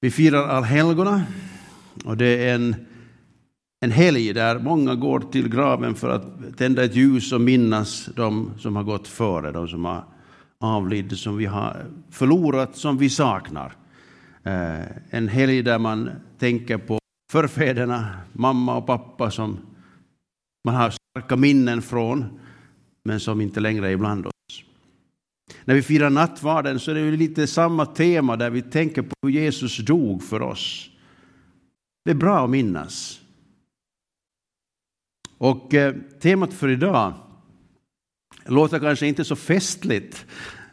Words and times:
Vi 0.00 0.10
firar 0.10 0.48
allhelgona 0.48 1.22
och 2.04 2.16
det 2.16 2.48
är 2.48 2.54
en, 2.54 2.76
en 3.80 3.90
helg 3.90 4.32
där 4.32 4.58
många 4.58 4.94
går 4.94 5.20
till 5.20 5.48
graven 5.48 5.94
för 5.94 6.08
att 6.08 6.58
tända 6.58 6.84
ett 6.84 6.94
ljus 6.94 7.32
och 7.32 7.40
minnas 7.40 8.06
de 8.16 8.50
som 8.58 8.76
har 8.76 8.82
gått 8.82 9.08
före, 9.08 9.52
de 9.52 9.68
som 9.68 9.84
har 9.84 10.04
avlidit, 10.60 11.18
som 11.18 11.36
vi 11.36 11.46
har 11.46 11.86
förlorat, 12.10 12.76
som 12.76 12.98
vi 12.98 13.10
saknar. 13.10 13.72
Eh, 14.42 14.80
en 15.10 15.28
helg 15.28 15.62
där 15.62 15.78
man 15.78 16.10
tänker 16.38 16.78
på 16.78 16.98
förfäderna, 17.32 18.16
mamma 18.32 18.76
och 18.76 18.86
pappa 18.86 19.30
som 19.30 19.58
man 20.64 20.74
har 20.74 20.90
starka 20.90 21.36
minnen 21.36 21.82
från, 21.82 22.40
men 23.04 23.20
som 23.20 23.40
inte 23.40 23.60
längre 23.60 23.88
är 23.88 23.92
ibland 23.92 24.26
oss. 24.26 24.64
När 25.64 25.74
vi 25.74 25.82
firar 25.82 26.10
nattvarden 26.10 26.80
så 26.80 26.90
är 26.90 26.94
det 26.94 27.16
lite 27.16 27.46
samma 27.46 27.86
tema 27.86 28.36
där 28.36 28.50
vi 28.50 28.62
tänker 28.62 29.02
på 29.02 29.14
hur 29.22 29.30
Jesus 29.30 29.76
dog 29.78 30.22
för 30.22 30.42
oss. 30.42 30.90
Det 32.04 32.10
är 32.10 32.14
bra 32.14 32.44
att 32.44 32.50
minnas. 32.50 33.20
Och 35.38 35.74
eh, 35.74 35.94
temat 36.20 36.52
för 36.54 36.68
idag 36.68 37.12
låter 38.46 38.78
kanske 38.78 39.06
inte 39.06 39.24
så 39.24 39.36
festligt, 39.36 40.26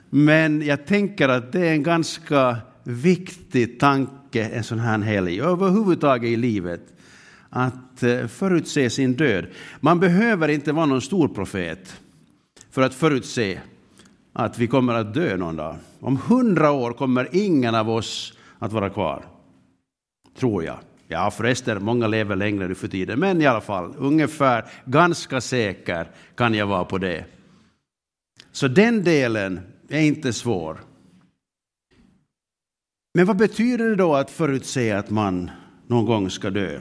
men 0.09 0.61
jag 0.61 0.85
tänker 0.85 1.29
att 1.29 1.51
det 1.51 1.67
är 1.67 1.71
en 1.71 1.83
ganska 1.83 2.57
viktig 2.83 3.79
tanke 3.79 4.43
en 4.43 4.63
sån 4.63 4.79
här 4.79 4.99
helg, 4.99 5.41
överhuvudtaget 5.41 6.29
i 6.29 6.35
livet, 6.35 6.93
att 7.49 8.03
eh, 8.03 8.27
förutse 8.27 8.89
sin 8.89 9.13
död. 9.13 9.45
Man 9.79 9.99
behöver 9.99 10.47
inte 10.47 10.71
vara 10.71 10.85
någon 10.85 11.01
stor 11.01 11.27
profet 11.27 12.01
för 12.71 12.81
att 12.81 12.93
förutse 12.93 13.59
att 14.37 14.57
vi 14.57 14.67
kommer 14.67 14.93
att 14.93 15.13
dö 15.13 15.37
någon 15.37 15.55
dag. 15.55 15.75
Om 15.99 16.17
hundra 16.17 16.71
år 16.71 16.93
kommer 16.93 17.29
ingen 17.31 17.75
av 17.75 17.89
oss 17.89 18.37
att 18.59 18.73
vara 18.73 18.89
kvar. 18.89 19.25
Tror 20.37 20.63
jag. 20.63 20.77
Ja 21.07 21.31
förresten, 21.31 21.83
många 21.83 22.07
lever 22.07 22.35
längre 22.35 22.67
nu 22.67 22.75
för 22.75 22.87
tiden, 22.87 23.19
men 23.19 23.41
i 23.41 23.45
alla 23.45 23.61
fall 23.61 23.93
ungefär 23.97 24.65
ganska 24.85 25.41
säker 25.41 26.07
kan 26.35 26.53
jag 26.53 26.67
vara 26.67 26.85
på 26.85 26.97
det. 26.97 27.25
Så 28.51 28.67
den 28.67 29.03
delen 29.03 29.59
är 29.89 30.01
inte 30.01 30.33
svår. 30.33 30.79
Men 33.13 33.25
vad 33.25 33.37
betyder 33.37 33.89
det 33.89 33.95
då 33.95 34.15
att 34.15 34.31
förutse 34.31 34.91
att 34.91 35.09
man 35.09 35.51
någon 35.87 36.05
gång 36.05 36.29
ska 36.29 36.49
dö? 36.49 36.79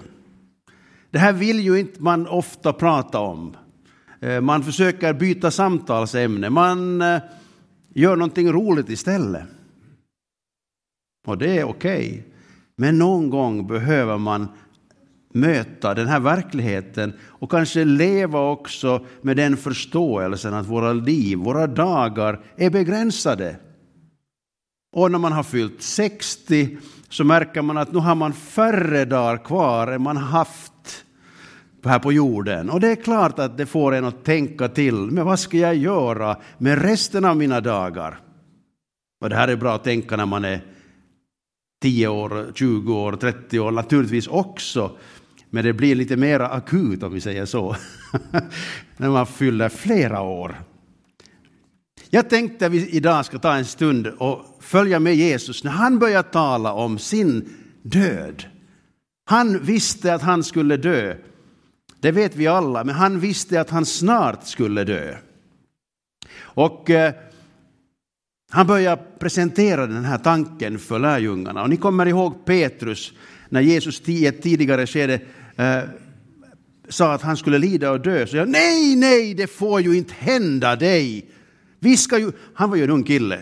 Det 1.11 1.19
här 1.19 1.33
vill 1.33 1.61
ju 1.61 1.81
inte 1.81 2.03
man 2.03 2.27
ofta 2.27 2.73
prata 2.73 3.19
om. 3.19 3.57
Eh, 4.21 4.41
man 4.41 4.63
försöker 4.63 5.13
byta 5.13 5.51
samtalsämne. 5.51 6.51
Man 6.51 7.03
eh, 7.03 7.21
gör 7.95 8.17
någonting 8.17 8.53
roligt 8.53 8.89
istället. 8.89 9.45
Och 11.27 11.39
det 11.39 11.59
är 11.59 11.65
okej. 11.65 12.09
Okay. 12.09 12.23
Men 12.77 12.99
någon 12.99 13.31
gång 13.31 13.67
behöver 13.67 14.19
man 14.19 14.49
möta 15.33 15.95
den 15.95 16.07
här 16.07 16.21
verkligheten 16.21 17.13
och 17.23 17.51
kanske 17.51 17.85
leva 17.85 18.51
också 18.51 19.07
med 19.23 19.37
den 19.37 19.57
förståelsen 19.57 20.55
att 20.55 20.67
våra 20.67 20.93
liv, 20.93 21.39
våra 21.39 21.67
dagar 21.67 22.41
är 22.57 22.71
begränsade. 22.71 23.57
Och 24.93 25.11
när 25.11 25.19
man 25.19 25.33
har 25.33 25.43
fyllt 25.43 25.83
60 25.83 26.79
så 27.09 27.25
märker 27.25 27.63
man 27.63 27.79
att 27.79 27.93
nu 27.93 27.99
har 27.99 28.15
man 28.15 28.33
färre 28.33 29.05
dagar 29.05 29.45
kvar 29.45 29.89
än 29.89 30.03
man 30.03 30.17
haft 30.17 31.04
här 31.91 31.99
på 31.99 32.13
jorden. 32.13 32.71
Och 32.71 32.81
det 32.81 32.89
är 32.89 32.97
klart 32.97 33.39
att 33.39 33.57
det 33.57 33.67
får 33.67 33.95
en 33.95 34.05
att 34.05 34.25
tänka 34.25 34.69
till. 34.69 34.95
Men 34.95 35.25
vad 35.25 35.39
ska 35.39 35.57
jag 35.57 35.77
göra 35.77 36.37
med 36.59 36.83
resten 36.83 37.25
av 37.25 37.37
mina 37.37 37.61
dagar? 37.61 38.21
Och 39.21 39.31
det 39.31 39.37
här 39.37 39.49
är 39.49 39.57
bra 39.57 39.75
att 39.75 39.85
tänka 39.85 40.17
när 40.17 40.27
man 40.27 40.45
är 40.45 40.61
10 41.83 42.09
år, 42.09 42.53
20 42.55 42.95
år, 42.95 43.13
30 43.13 43.59
år 43.59 43.71
naturligtvis 43.71 44.27
också. 44.27 44.97
Men 45.51 45.65
det 45.65 45.73
blir 45.73 45.95
lite 45.95 46.17
mer 46.17 46.41
akut 46.41 47.03
om 47.03 47.13
vi 47.13 47.21
säger 47.21 47.45
så. 47.47 47.77
när 48.97 49.09
man 49.09 49.27
fyller 49.27 49.69
flera 49.69 50.21
år. 50.21 50.57
Jag 52.11 52.31
tänkte 52.31 52.67
att 52.67 52.73
vi 52.73 52.89
idag 52.89 53.25
ska 53.25 53.39
ta 53.39 53.55
en 53.55 53.65
stund 53.65 54.07
och 54.07 54.59
följa 54.61 55.01
med 55.01 55.15
Jesus 55.15 55.65
när 55.65 55.71
han 55.71 55.99
börjar 55.99 56.23
tala 56.23 56.73
om 56.73 56.99
sin 56.99 57.49
död. 57.83 58.45
Han 59.25 59.59
visste 59.59 60.15
att 60.15 60.23
han 60.23 60.45
skulle 60.45 60.77
dö. 60.77 61.17
Det 62.05 62.13
vet 62.13 62.37
vi 62.37 62.47
alla, 62.47 62.85
men 62.85 62.95
han 62.95 63.21
visste 63.21 63.61
att 63.61 63.71
han 63.71 63.87
snart 63.87 64.47
skulle 64.47 64.85
dö. 64.85 65.17
Och 66.41 66.91
eh, 66.91 67.15
han 68.51 68.67
börjar 68.67 68.97
presentera 69.19 69.87
den 69.87 70.05
här 70.05 70.19
tanken 70.19 70.79
för 70.79 70.99
lärjungarna. 70.99 71.63
Och 71.63 71.71
ni 71.71 71.77
kommer 71.77 72.07
ihåg 72.07 72.45
Petrus 72.45 73.13
när 73.49 73.61
Jesus 73.61 74.09
i 74.09 74.27
ett 74.27 74.43
tidigare 74.43 74.87
skede 74.87 75.21
eh, 75.57 75.79
sa 76.89 77.13
att 77.13 77.23
han 77.23 77.37
skulle 77.37 77.59
lida 77.59 77.91
och 77.91 78.01
dö. 78.01 78.27
Så 78.27 78.37
jag, 78.37 78.49
nej, 78.49 78.97
nej, 78.97 79.35
det 79.35 79.47
får 79.47 79.81
ju 79.81 79.97
inte 79.97 80.15
hända 80.19 80.77
dig. 80.77 81.31
Vi 81.79 81.97
ska 81.97 82.19
ju, 82.19 82.33
han 82.55 82.71
var 82.71 82.77
ju 82.77 82.85
en 82.85 82.91
ung 82.91 83.05
kille, 83.05 83.41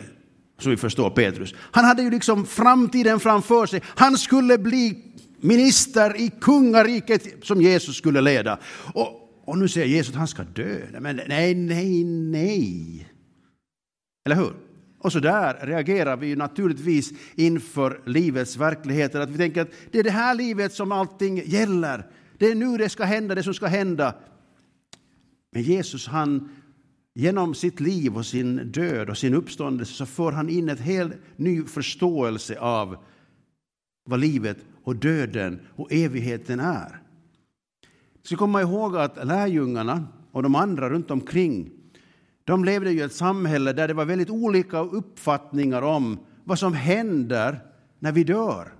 som 0.61 0.71
vi 0.71 0.77
förstår 0.77 1.11
Petrus. 1.11 1.55
Han 1.59 1.85
hade 1.85 2.03
ju 2.03 2.11
liksom 2.11 2.47
framtiden 2.47 3.21
framför 3.21 3.67
sig. 3.67 3.83
Han 3.87 4.19
skulle 4.19 4.59
bli 4.59 5.13
minister 5.43 6.21
i 6.21 6.31
kungariket 6.41 7.45
som 7.45 7.63
Jesus 7.63 7.97
skulle 7.97 8.21
leda. 8.21 8.59
Och, 8.95 9.43
och 9.45 9.59
nu 9.59 9.69
säger 9.69 9.87
Jesus 9.87 10.11
att 10.11 10.19
han 10.19 10.29
ska 10.29 10.43
dö. 10.43 10.79
Men 11.01 11.21
nej, 11.29 11.55
nej, 11.55 12.05
nej. 12.05 13.09
Eller 14.27 14.37
hur? 14.37 14.53
Och 14.99 15.13
så 15.13 15.19
där 15.19 15.67
reagerar 15.67 16.17
vi 16.17 16.37
naturligtvis 16.37 17.13
inför 17.35 18.01
livets 18.05 18.57
verkligheter. 18.57 19.21
Att 19.21 19.31
vi 19.31 19.39
tänker 19.39 19.63
att 19.63 19.71
det 19.91 19.99
är 19.99 20.05
det 20.05 20.11
här 20.11 20.35
livet 20.35 20.73
som 20.73 20.93
allting 20.93 21.43
gäller. 21.47 22.07
Det 22.39 22.51
är 22.51 22.55
nu 22.55 22.77
det 22.77 22.89
ska 22.89 23.05
hända, 23.05 23.35
det 23.35 23.43
som 23.43 23.55
ska 23.55 23.67
hända. 23.67 24.15
Men 25.53 25.63
Jesus 25.63 26.07
han 26.07 26.49
genom 27.15 27.55
sitt 27.55 27.81
liv 27.81 28.17
och 28.17 28.27
sin 28.27 28.73
död 28.73 29.11
och 29.11 29.19
sin 29.19 29.35
uppståndelse 29.35 29.93
så 29.93 30.07
för 30.07 30.33
han 30.33 30.49
in 30.49 30.69
en 30.69 30.79
helt 30.79 31.13
ny 31.37 31.65
förståelse 31.65 32.59
av 32.59 32.97
vad 34.05 34.21
livet 34.21 34.59
och 34.85 34.97
döden 34.97 35.61
och 35.77 35.93
evigheten 35.93 36.61
är. 36.61 37.03
Vi 38.23 38.27
ska 38.27 38.37
komma 38.37 38.63
ihåg 38.63 38.97
att 38.97 39.27
lärjungarna 39.27 40.07
och 40.33 40.43
de 40.43 40.55
andra 40.55 40.91
runt 40.91 41.11
omkring 41.11 41.71
de 42.45 42.65
levde 42.65 42.91
i 42.91 43.01
ett 43.01 43.13
samhälle 43.13 43.73
där 43.73 43.89
det 43.89 43.95
var 43.95 44.05
väldigt 44.05 44.31
olika 44.31 44.79
uppfattningar 44.79 45.83
om 45.83 46.19
vad 46.45 46.59
som 46.59 46.73
händer 46.73 47.61
när 47.99 48.13
vi 48.13 48.25
dör. 48.25 48.73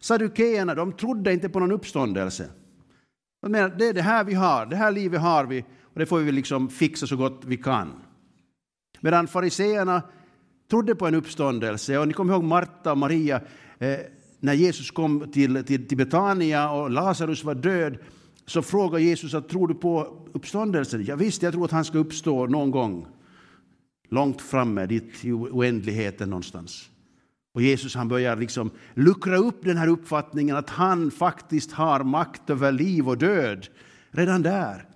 Saddukeerna 0.00 0.74
de 0.74 0.92
trodde 0.92 1.32
inte 1.32 1.48
på 1.48 1.60
någon 1.60 1.72
uppståndelse. 1.72 2.48
De 3.42 3.52
menar, 3.52 3.68
det 3.68 3.88
är 3.88 3.94
det 3.94 4.02
här 4.02 4.24
vi 4.24 4.34
har, 4.34 4.66
det 4.66 4.76
här 4.76 4.92
livet 4.92 5.20
har 5.20 5.44
vi 5.44 5.64
och 5.82 5.98
det 5.98 6.06
får 6.06 6.18
vi 6.18 6.32
liksom 6.32 6.68
fixa 6.68 7.06
så 7.06 7.16
gott 7.16 7.42
vi 7.46 7.56
kan. 7.56 7.92
Medan 9.00 9.28
fariseerna 9.28 10.02
trodde 10.70 10.94
på 10.94 11.06
en 11.06 11.14
uppståndelse 11.14 11.98
och 11.98 12.08
ni 12.08 12.14
kommer 12.14 12.34
ihåg 12.34 12.44
Marta 12.44 12.92
och 12.92 12.98
Maria 12.98 13.40
eh, 13.78 13.98
när 14.42 14.54
Jesus 14.54 14.90
kom 14.90 15.30
till, 15.32 15.64
till, 15.64 15.88
till 15.88 15.96
Betania 15.96 16.70
och 16.70 16.90
Lazarus 16.90 17.44
var 17.44 17.54
död 17.54 17.98
så 18.46 18.62
frågade 18.62 19.02
Jesus 19.02 19.34
att 19.34 19.48
tror 19.48 19.68
du 19.68 19.74
på 19.74 20.18
uppståndelsen? 20.32 21.04
Ja, 21.04 21.16
visst, 21.16 21.42
jag 21.42 21.52
tror 21.52 21.64
att 21.64 21.70
han 21.70 21.84
ska 21.84 21.98
uppstå 21.98 22.46
någon 22.46 22.70
gång 22.70 23.06
långt 24.08 24.40
framme, 24.40 24.86
dit 24.86 25.24
i 25.24 25.32
oändligheten 25.32 26.30
någonstans. 26.30 26.90
Och 27.54 27.62
Jesus 27.62 27.94
han 27.94 28.08
börjar 28.08 28.36
liksom 28.36 28.70
luckra 28.94 29.36
upp 29.36 29.64
den 29.64 29.76
här 29.76 29.88
uppfattningen 29.88 30.56
att 30.56 30.70
han 30.70 31.10
faktiskt 31.10 31.72
har 31.72 32.04
makt 32.04 32.50
över 32.50 32.72
liv 32.72 33.08
och 33.08 33.18
död 33.18 33.68
redan 34.10 34.42
där. 34.42 34.88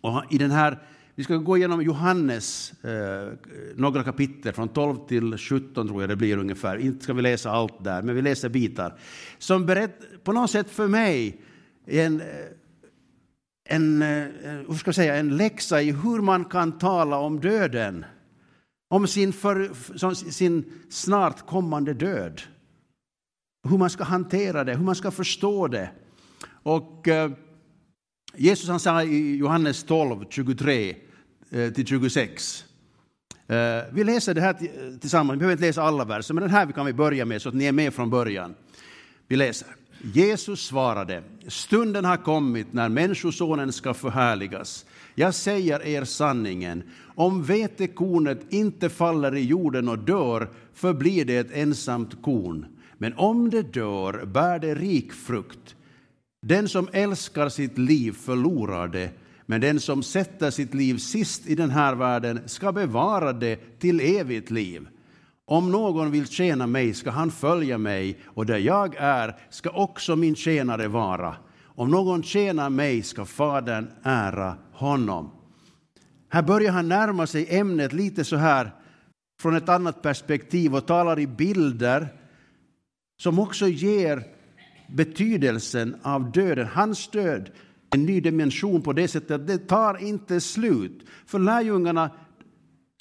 Och 0.00 0.22
i 0.30 0.38
den 0.38 0.50
här 0.50 0.78
vi 1.14 1.24
ska 1.24 1.36
gå 1.36 1.56
igenom 1.56 1.82
Johannes, 1.82 2.72
eh, 2.84 3.32
några 3.76 4.04
kapitel 4.04 4.52
från 4.52 4.68
12 4.68 5.08
till 5.08 5.38
17 5.38 5.88
tror 5.88 6.02
jag 6.02 6.08
det 6.08 6.16
blir 6.16 6.38
ungefär. 6.38 6.76
Inte 6.76 7.04
ska 7.04 7.12
vi 7.12 7.22
läsa 7.22 7.50
allt 7.50 7.84
där, 7.84 8.02
men 8.02 8.14
vi 8.14 8.22
läser 8.22 8.48
bitar. 8.48 8.98
Som 9.38 9.66
berätt, 9.66 10.24
på 10.24 10.32
något 10.32 10.50
sätt 10.50 10.70
för 10.70 10.88
mig 10.88 11.40
en, 11.86 12.20
eh, 12.20 12.26
en, 13.68 14.02
eh, 14.02 14.26
hur 14.68 14.74
ska 14.74 14.88
jag 14.88 14.94
säga, 14.94 15.16
en 15.16 15.36
läxa 15.36 15.82
i 15.82 15.90
hur 15.90 16.20
man 16.20 16.44
kan 16.44 16.78
tala 16.78 17.18
om 17.18 17.40
döden. 17.40 18.04
Om 18.90 19.06
sin, 19.06 19.32
för, 19.32 19.70
sin 20.30 20.72
snart 20.90 21.46
kommande 21.46 21.94
död. 21.94 22.42
Hur 23.68 23.78
man 23.78 23.90
ska 23.90 24.04
hantera 24.04 24.64
det, 24.64 24.74
hur 24.74 24.84
man 24.84 24.94
ska 24.94 25.10
förstå 25.10 25.68
det. 25.68 25.90
Och 26.62 27.08
eh, 27.08 27.30
Jesus 28.34 28.68
han 28.68 28.80
sa 28.80 29.02
i 29.02 29.36
Johannes 29.36 29.84
12, 29.84 30.24
23 30.30 30.96
Eh, 31.54 31.72
till 31.72 31.86
26. 31.86 32.64
Eh, 33.46 33.56
vi 33.92 34.04
läser 34.04 34.34
det 34.34 34.40
här 34.40 34.56
eh, 34.60 34.98
tillsammans, 35.00 35.36
vi 35.36 35.38
behöver 35.38 35.52
inte 35.52 35.66
läsa 35.66 35.82
alla 35.82 36.04
verser, 36.04 36.34
men 36.34 36.42
den 36.42 36.50
här 36.50 36.72
kan 36.72 36.86
vi 36.86 36.92
börja 36.92 37.24
med 37.24 37.42
så 37.42 37.48
att 37.48 37.54
ni 37.54 37.64
är 37.64 37.72
med 37.72 37.94
från 37.94 38.10
början. 38.10 38.54
Vi 39.28 39.36
läser. 39.36 39.68
Jesus 40.14 40.66
svarade, 40.66 41.22
stunden 41.48 42.04
har 42.04 42.16
kommit 42.16 42.72
när 42.72 42.88
Människosonen 42.88 43.72
ska 43.72 43.94
förhärligas. 43.94 44.86
Jag 45.14 45.34
säger 45.34 45.86
er 45.86 46.04
sanningen, 46.04 46.82
om 47.14 47.42
vetekornet 47.42 48.40
inte 48.48 48.88
faller 48.88 49.36
i 49.36 49.44
jorden 49.44 49.88
och 49.88 49.98
dör 49.98 50.48
förblir 50.74 51.24
det 51.24 51.36
ett 51.36 51.52
ensamt 51.52 52.22
korn. 52.22 52.66
Men 52.98 53.14
om 53.14 53.50
det 53.50 53.62
dör 53.62 54.24
bär 54.24 54.58
det 54.58 54.74
rik 54.74 55.12
frukt. 55.12 55.76
Den 56.46 56.68
som 56.68 56.88
älskar 56.92 57.48
sitt 57.48 57.78
liv 57.78 58.12
förlorar 58.12 58.88
det, 58.88 59.10
men 59.52 59.60
den 59.60 59.80
som 59.80 60.02
sätter 60.02 60.50
sitt 60.50 60.74
liv 60.74 60.98
sist 60.98 61.46
i 61.46 61.54
den 61.54 61.70
här 61.70 61.94
världen 61.94 62.40
ska 62.46 62.72
bevara 62.72 63.32
det 63.32 63.78
till 63.78 64.00
evigt 64.00 64.50
liv. 64.50 64.88
Om 65.44 65.70
någon 65.70 66.10
vill 66.10 66.28
tjäna 66.28 66.66
mig 66.66 66.94
ska 66.94 67.10
han 67.10 67.30
följa 67.30 67.78
mig, 67.78 68.18
och 68.26 68.46
där 68.46 68.58
jag 68.58 68.94
är 68.98 69.36
ska 69.50 69.70
också 69.70 70.16
min 70.16 70.36
tjänare 70.36 70.88
vara. 70.88 71.36
Om 71.64 71.90
någon 71.90 72.22
tjänar 72.22 72.70
mig 72.70 73.02
ska 73.02 73.24
Fadern 73.24 73.90
ära 74.02 74.56
honom. 74.72 75.30
Här 76.28 76.42
börjar 76.42 76.72
han 76.72 76.88
närma 76.88 77.26
sig 77.26 77.46
ämnet 77.56 77.92
lite 77.92 78.24
så 78.24 78.36
här 78.36 78.70
från 79.40 79.56
ett 79.56 79.68
annat 79.68 80.02
perspektiv 80.02 80.74
och 80.74 80.86
talar 80.86 81.18
i 81.18 81.26
bilder 81.26 82.08
som 83.22 83.38
också 83.38 83.68
ger 83.68 84.24
betydelsen 84.88 85.96
av 86.02 86.32
döden, 86.32 86.66
hans 86.66 87.08
död, 87.08 87.50
en 87.92 88.06
ny 88.06 88.20
dimension 88.20 88.82
på 88.82 88.92
det 88.92 89.08
sättet 89.08 89.30
att 89.30 89.46
det 89.46 89.58
tar 89.58 90.02
inte 90.02 90.40
slut. 90.40 91.06
För 91.26 91.38
lärjungarna 91.38 92.10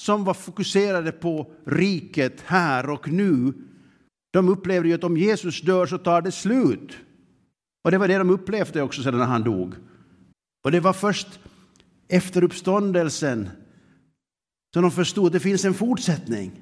som 0.02 0.24
var 0.24 0.34
fokuserade 0.34 1.12
på 1.12 1.52
riket 1.66 2.42
här 2.46 2.90
och 2.90 3.12
nu, 3.12 3.54
de 4.32 4.50
upplevde 4.50 4.90
ju 4.90 4.96
att 4.96 5.04
om 5.04 5.18
Jesus 5.18 5.62
dör 5.62 5.86
så 5.86 5.98
tar 5.98 6.22
det 6.22 6.32
slut. 6.32 6.98
Och 7.84 7.92
det 7.92 7.98
var 7.98 8.08
det 8.08 8.18
de 8.18 8.30
upplevde 8.30 8.82
också 8.82 9.04
sedan 9.04 9.20
han 9.20 9.44
dog. 9.44 9.76
Och 10.64 10.72
det 10.72 10.80
var 10.80 10.94
först 10.94 11.40
efter 12.08 12.44
uppståndelsen 12.44 13.50
som 14.74 14.82
de 14.82 14.92
förstod 14.92 15.26
att 15.26 15.34
det 15.34 15.40
finns 15.40 15.66
en 15.66 15.74
fortsättning. 15.74 16.62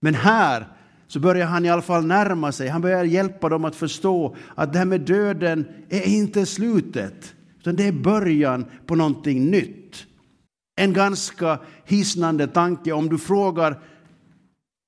Men 0.00 0.14
här 0.14 0.66
så 1.06 1.20
börjar 1.20 1.46
han 1.46 1.64
i 1.64 1.68
alla 1.68 1.82
fall 1.82 2.06
närma 2.06 2.52
sig. 2.52 2.68
Han 2.68 2.80
börjar 2.80 3.04
hjälpa 3.04 3.48
dem 3.48 3.64
att 3.64 3.76
förstå 3.76 4.36
att 4.54 4.72
det 4.72 4.78
här 4.78 4.86
med 4.86 5.00
döden 5.00 5.66
är 5.88 6.02
inte 6.02 6.46
slutet, 6.46 7.35
utan 7.66 7.76
det 7.76 7.84
är 7.84 7.92
början 7.92 8.64
på 8.86 8.94
någonting 8.94 9.50
nytt. 9.50 10.06
En 10.80 10.92
ganska 10.92 11.60
hisnande 11.84 12.46
tanke 12.46 12.92
om 12.92 13.08
du 13.08 13.18
frågar 13.18 13.82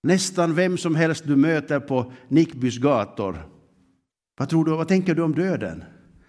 nästan 0.02 0.54
vem 0.54 0.78
som 0.78 0.94
helst 0.94 1.24
du 1.26 1.36
möter 1.36 1.80
på 1.80 2.12
Nickbys 2.28 2.78
gator. 2.78 3.46
Vad, 4.38 4.48
tror 4.48 4.64
du, 4.64 4.70
vad 4.70 4.88
tänker 4.88 5.14
du 5.14 5.22
om 5.22 5.34
döden? 5.34 5.84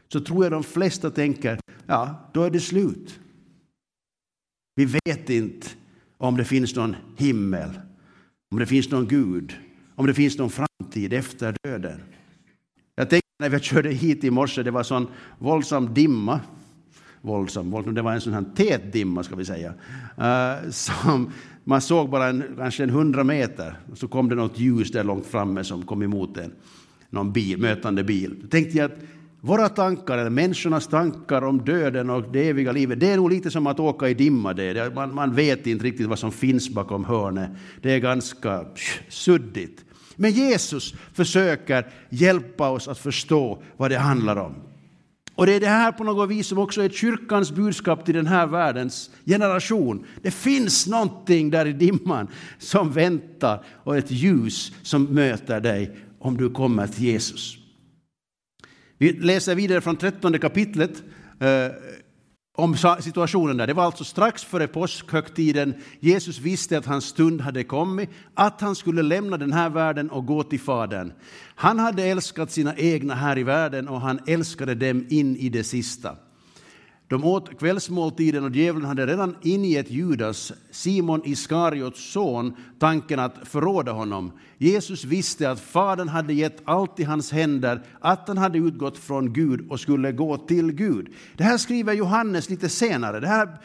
Så 0.07 0.19
tror 0.19 0.46
jag 0.46 0.51
de 0.51 0.63
flesta 0.63 1.12
tänker, 1.12 1.60
ja, 1.86 2.30
då 2.34 2.44
är 2.44 2.50
det 2.50 2.60
slut. 2.60 3.19
Vi 4.75 4.86
vet 4.86 5.30
inte 5.30 5.68
om 6.18 6.38
det 6.38 6.46
finns 6.46 6.75
någon 6.75 6.96
himmel, 7.18 7.69
om 8.51 8.60
det 8.60 8.66
finns 8.66 8.92
någon 8.92 9.07
Gud, 9.07 9.54
om 9.96 10.07
det 10.07 10.13
finns 10.13 10.38
någon 10.38 10.50
framtid 10.50 11.13
efter 11.13 11.56
döden. 11.63 12.01
När 13.41 13.50
vi 13.50 13.59
körde 13.59 13.89
hit 13.89 14.24
i 14.24 14.31
morse, 14.31 14.63
det 14.63 14.71
var 14.71 14.83
sån 14.83 15.07
våldsam 15.38 15.94
dimma. 15.94 16.39
Våldsam, 17.21 17.71
våldsam 17.71 17.94
det 17.94 18.01
var 18.01 18.13
en 18.13 18.21
sån 18.21 18.33
här 18.33 18.45
tät 18.56 18.94
dimma 18.94 19.24
ska 19.24 19.36
vi 19.36 19.45
säga. 19.45 19.74
Uh, 20.18 20.69
som 20.71 21.31
man 21.63 21.81
såg 21.81 22.09
bara 22.09 22.27
en, 22.27 22.44
kanske 22.57 22.83
en 22.83 22.89
hundra 22.89 23.24
meter. 23.24 23.80
Så 23.94 24.07
kom 24.07 24.30
det 24.30 24.36
något 24.36 24.59
ljus 24.59 24.91
där 24.91 25.03
långt 25.03 25.25
framme 25.25 25.63
som 25.63 25.86
kom 25.86 26.01
emot 26.01 26.38
en. 26.38 26.51
Någon 27.09 27.33
bil, 27.33 27.57
mötande 27.57 28.03
bil. 28.03 28.36
Då 28.41 28.47
tänkte 28.47 28.77
jag 28.77 28.91
att 28.91 28.97
våra 29.41 29.69
tankar, 29.69 30.18
eller 30.18 30.30
människornas 30.30 30.88
tankar 30.88 31.41
om 31.41 31.65
döden 31.65 32.09
och 32.09 32.31
det 32.31 32.50
eviga 32.50 32.71
livet, 32.71 33.00
det 33.00 33.12
är 33.12 33.18
nog 33.18 33.30
lite 33.30 33.51
som 33.51 33.68
att 33.68 33.80
åka 33.80 34.09
i 34.09 34.13
dimma. 34.13 34.53
Det. 34.53 34.95
Man, 34.95 35.15
man 35.15 35.36
vet 35.36 35.68
inte 35.68 35.86
riktigt 35.86 36.07
vad 36.07 36.19
som 36.19 36.31
finns 36.31 36.69
bakom 36.69 37.06
hörnet. 37.06 37.50
Det 37.81 37.91
är 37.91 38.00
ganska 38.00 38.65
suddigt. 39.09 39.86
Men 40.21 40.31
Jesus 40.31 40.94
försöker 41.13 41.88
hjälpa 42.10 42.69
oss 42.69 42.88
att 42.88 43.00
förstå 43.00 43.63
vad 43.77 43.92
det 43.92 43.98
handlar 43.98 44.36
om. 44.36 44.56
Och 45.36 45.45
det 45.45 45.54
är 45.54 45.60
det 45.60 45.68
här 45.68 45.92
på 45.92 46.04
något 46.04 46.30
vis 46.30 46.48
som 46.48 46.57
också 46.57 46.81
är 46.81 46.89
kyrkans 46.89 47.51
budskap 47.51 48.06
till 48.06 48.16
den 48.16 48.27
här 48.27 48.48
världens 48.48 49.10
generation. 49.25 50.06
Det 50.21 50.31
finns 50.31 50.88
någonting 50.88 51.50
där 51.50 51.66
i 51.66 51.74
dimman 51.74 52.27
som 52.57 52.92
väntar 52.92 53.63
och 53.83 53.98
ett 53.98 54.12
ljus 54.12 54.71
som 54.83 55.04
möter 55.04 55.62
dig 55.62 55.98
om 56.19 56.38
du 56.38 56.50
kommer 56.50 56.88
till 56.88 57.04
Jesus. 57.04 57.57
Vi 58.98 59.13
läser 59.13 59.56
vidare 59.56 59.81
från 59.81 59.95
trettonde 59.95 60.39
kapitlet 60.39 61.04
eh, 61.39 61.48
om 62.59 62.77
situationen 63.00 63.57
där. 63.57 63.67
Det 63.67 63.73
var 63.73 63.83
alltså 63.83 64.03
strax 64.03 64.44
före 64.44 64.67
påskhögtiden. 64.67 65.73
Jesus 66.00 66.39
visste 66.39 66.77
att 66.77 66.85
hans 66.85 67.06
stund 67.06 67.41
hade 67.41 67.63
kommit, 67.63 68.09
att 68.33 68.61
han 68.61 68.75
skulle 68.75 69.01
lämna 69.01 69.38
den 69.38 69.53
här 69.53 69.69
världen 69.69 70.09
och 70.09 70.25
gå 70.25 70.44
till 70.44 70.59
Fadern. 70.59 71.13
Han 71.56 71.79
hade 71.79 72.03
älskat 72.03 72.51
sina 72.51 72.75
egna 72.75 73.15
här 73.15 73.38
i 73.38 73.44
världen 73.44 73.88
och 73.88 74.01
han 74.01 74.19
älskade 74.27 74.75
dem 74.75 75.06
in 75.09 75.35
i 75.35 75.50
det 75.50 75.63
sista. 75.63 76.15
De 77.09 77.23
åt 77.23 77.59
kvällsmåltiden 77.59 78.44
och 78.44 78.56
djävulen 78.56 78.88
hade 78.88 79.06
redan 79.06 79.35
ingett 79.41 79.91
Judas, 79.91 80.53
Simon 80.71 81.21
Iskariots 81.25 82.11
son, 82.11 82.56
tanken 82.79 83.19
att 83.19 83.35
förråda 83.44 83.91
honom. 83.91 84.31
Jesus 84.57 85.03
visste 85.03 85.51
att 85.51 85.59
Fadern 85.59 86.07
hade 86.07 86.33
gett 86.33 86.61
allt 86.65 87.00
i 87.00 87.03
hans 87.03 87.31
händer, 87.31 87.81
att 88.00 88.27
han 88.27 88.38
hade 88.38 88.57
utgått 88.57 88.97
från 88.97 89.33
Gud 89.33 89.71
och 89.71 89.79
skulle 89.79 90.11
gå 90.11 90.38
till 90.38 90.71
Gud. 90.71 91.13
Det 91.38 91.44
här 91.44 91.57
skriver 91.57 91.94
Johannes 91.94 92.50
lite 92.50 92.69
senare. 92.69 93.19
Det 93.19 93.27
här, 93.27 93.57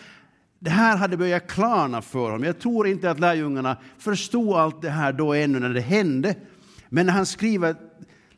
det 0.58 0.70
här 0.70 0.96
hade 0.96 1.16
börjat 1.16 1.50
klarna 1.50 2.02
för 2.02 2.24
honom. 2.24 2.44
Jag 2.44 2.58
tror 2.58 2.86
inte 2.86 3.10
att 3.10 3.20
lärjungarna 3.20 3.76
förstod 3.98 4.54
allt 4.54 4.82
det 4.82 4.90
här 4.90 5.12
då 5.12 5.34
ännu 5.34 5.58
när 5.58 5.70
det 5.70 5.80
hände. 5.80 6.34
Men 6.88 7.06
när 7.06 7.12
han 7.12 7.26
skriver 7.26 7.76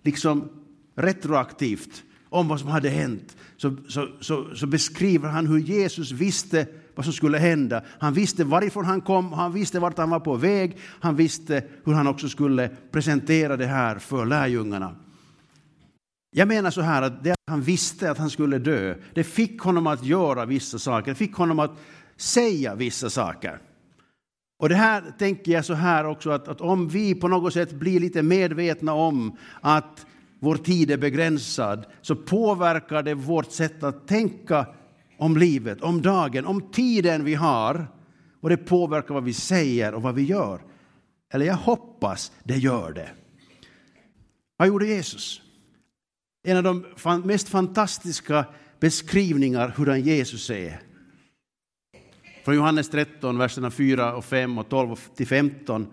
liksom 0.03 0.49
retroaktivt 0.97 2.03
om 2.29 2.49
vad 2.49 2.61
som 2.61 2.69
hade 2.69 2.89
hänt 2.89 3.37
så, 3.57 3.77
så, 3.89 4.09
så, 4.21 4.55
så, 4.55 4.67
beskriver 4.67 5.29
han 5.29 5.47
hur 5.47 5.59
Jesus 5.59 6.13
visste 6.13 6.67
vad 6.95 7.05
som 7.05 7.13
skulle 7.13 7.39
hända. 7.39 7.83
Han 7.99 8.15
visste 8.15 8.45
varifrån 8.45 8.85
han 8.85 9.01
kom, 9.01 9.33
han 9.33 9.53
visste 9.53 9.81
vart 9.81 9.99
han 9.99 10.11
var 10.11 10.21
på 10.21 10.35
väg, 10.35 10.77
han 11.01 11.17
visste 11.17 11.65
hur 11.85 11.93
han 11.93 12.07
också 12.07 12.29
skulle 12.29 12.69
presentera 12.91 13.57
det 13.57 13.67
här 13.67 13.99
för 13.99 14.27
lärjungarna. 14.27 14.97
Jag 16.31 16.49
menar 16.49 16.71
så 16.71 16.81
här 16.81 17.03
att 17.03 17.25
det 17.25 17.31
att 17.31 17.51
han 17.51 17.63
visste 17.63 18.11
att 18.11 18.19
han 18.19 18.31
skulle 18.31 18.59
dö, 18.59 18.95
det 19.15 19.25
fick 19.25 19.61
honom 19.61 19.87
att 19.87 20.05
göra 20.05 20.47
vissa 20.47 20.79
saker, 20.79 21.11
det 21.11 21.15
fick 21.15 21.35
honom 21.35 21.59
att 21.59 21.79
säga 22.17 22.75
vissa 22.75 23.11
saker. 23.11 23.61
Och 24.59 24.69
det 24.69 24.75
här 24.75 25.03
tänker 25.19 25.53
jag 25.53 25.65
så 25.65 25.75
här 25.75 26.07
också 26.07 26.31
att, 26.31 26.49
att 26.49 26.61
om 26.61 26.89
vi 26.89 27.15
på 27.15 27.29
något 27.29 27.53
sätt 27.53 27.73
blir 27.73 28.01
lite 28.01 28.23
medvetna 28.23 28.93
om 28.93 29.37
att 29.61 30.07
vår 30.47 30.57
tid 30.57 30.91
är 30.91 30.97
begränsad 30.97 31.87
så 32.03 32.17
påverkar 32.17 33.03
det 33.03 33.15
vårt 33.15 33.53
sätt 33.53 33.83
att 33.83 34.09
tänka 34.09 34.67
om 35.19 35.37
livet, 35.37 35.81
om 35.81 36.03
dagen, 36.03 36.47
om 36.47 36.61
tiden 36.73 37.25
vi 37.25 37.35
har. 37.35 37.87
Och 38.41 38.49
det 38.49 38.57
påverkar 38.57 39.15
vad 39.15 39.25
vi 39.25 39.33
säger 39.33 39.95
och 39.95 40.03
vad 40.03 40.15
vi 40.15 40.23
gör. 40.23 40.61
Eller 41.33 41.47
jag 41.47 41.55
hoppas 41.55 42.33
det 42.45 42.57
gör 42.57 42.93
det. 42.93 43.11
Vad 44.57 44.69
gjorde 44.69 44.87
Jesus? 44.87 45.43
En 46.45 46.57
av 46.57 46.63
de 46.63 46.85
mest 47.25 47.49
fantastiska 47.49 48.45
beskrivningar 48.81 49.69
hurdan 49.77 50.01
Jesus 50.01 50.51
är. 50.51 50.81
Från 52.45 52.55
Johannes 52.55 52.91
13, 52.91 53.39
verserna 53.39 53.71
4 53.71 54.17
och 54.17 54.25
5 54.25 54.59
och 54.59 54.69
12 54.69 54.97
till 55.17 55.27
15 55.27 55.87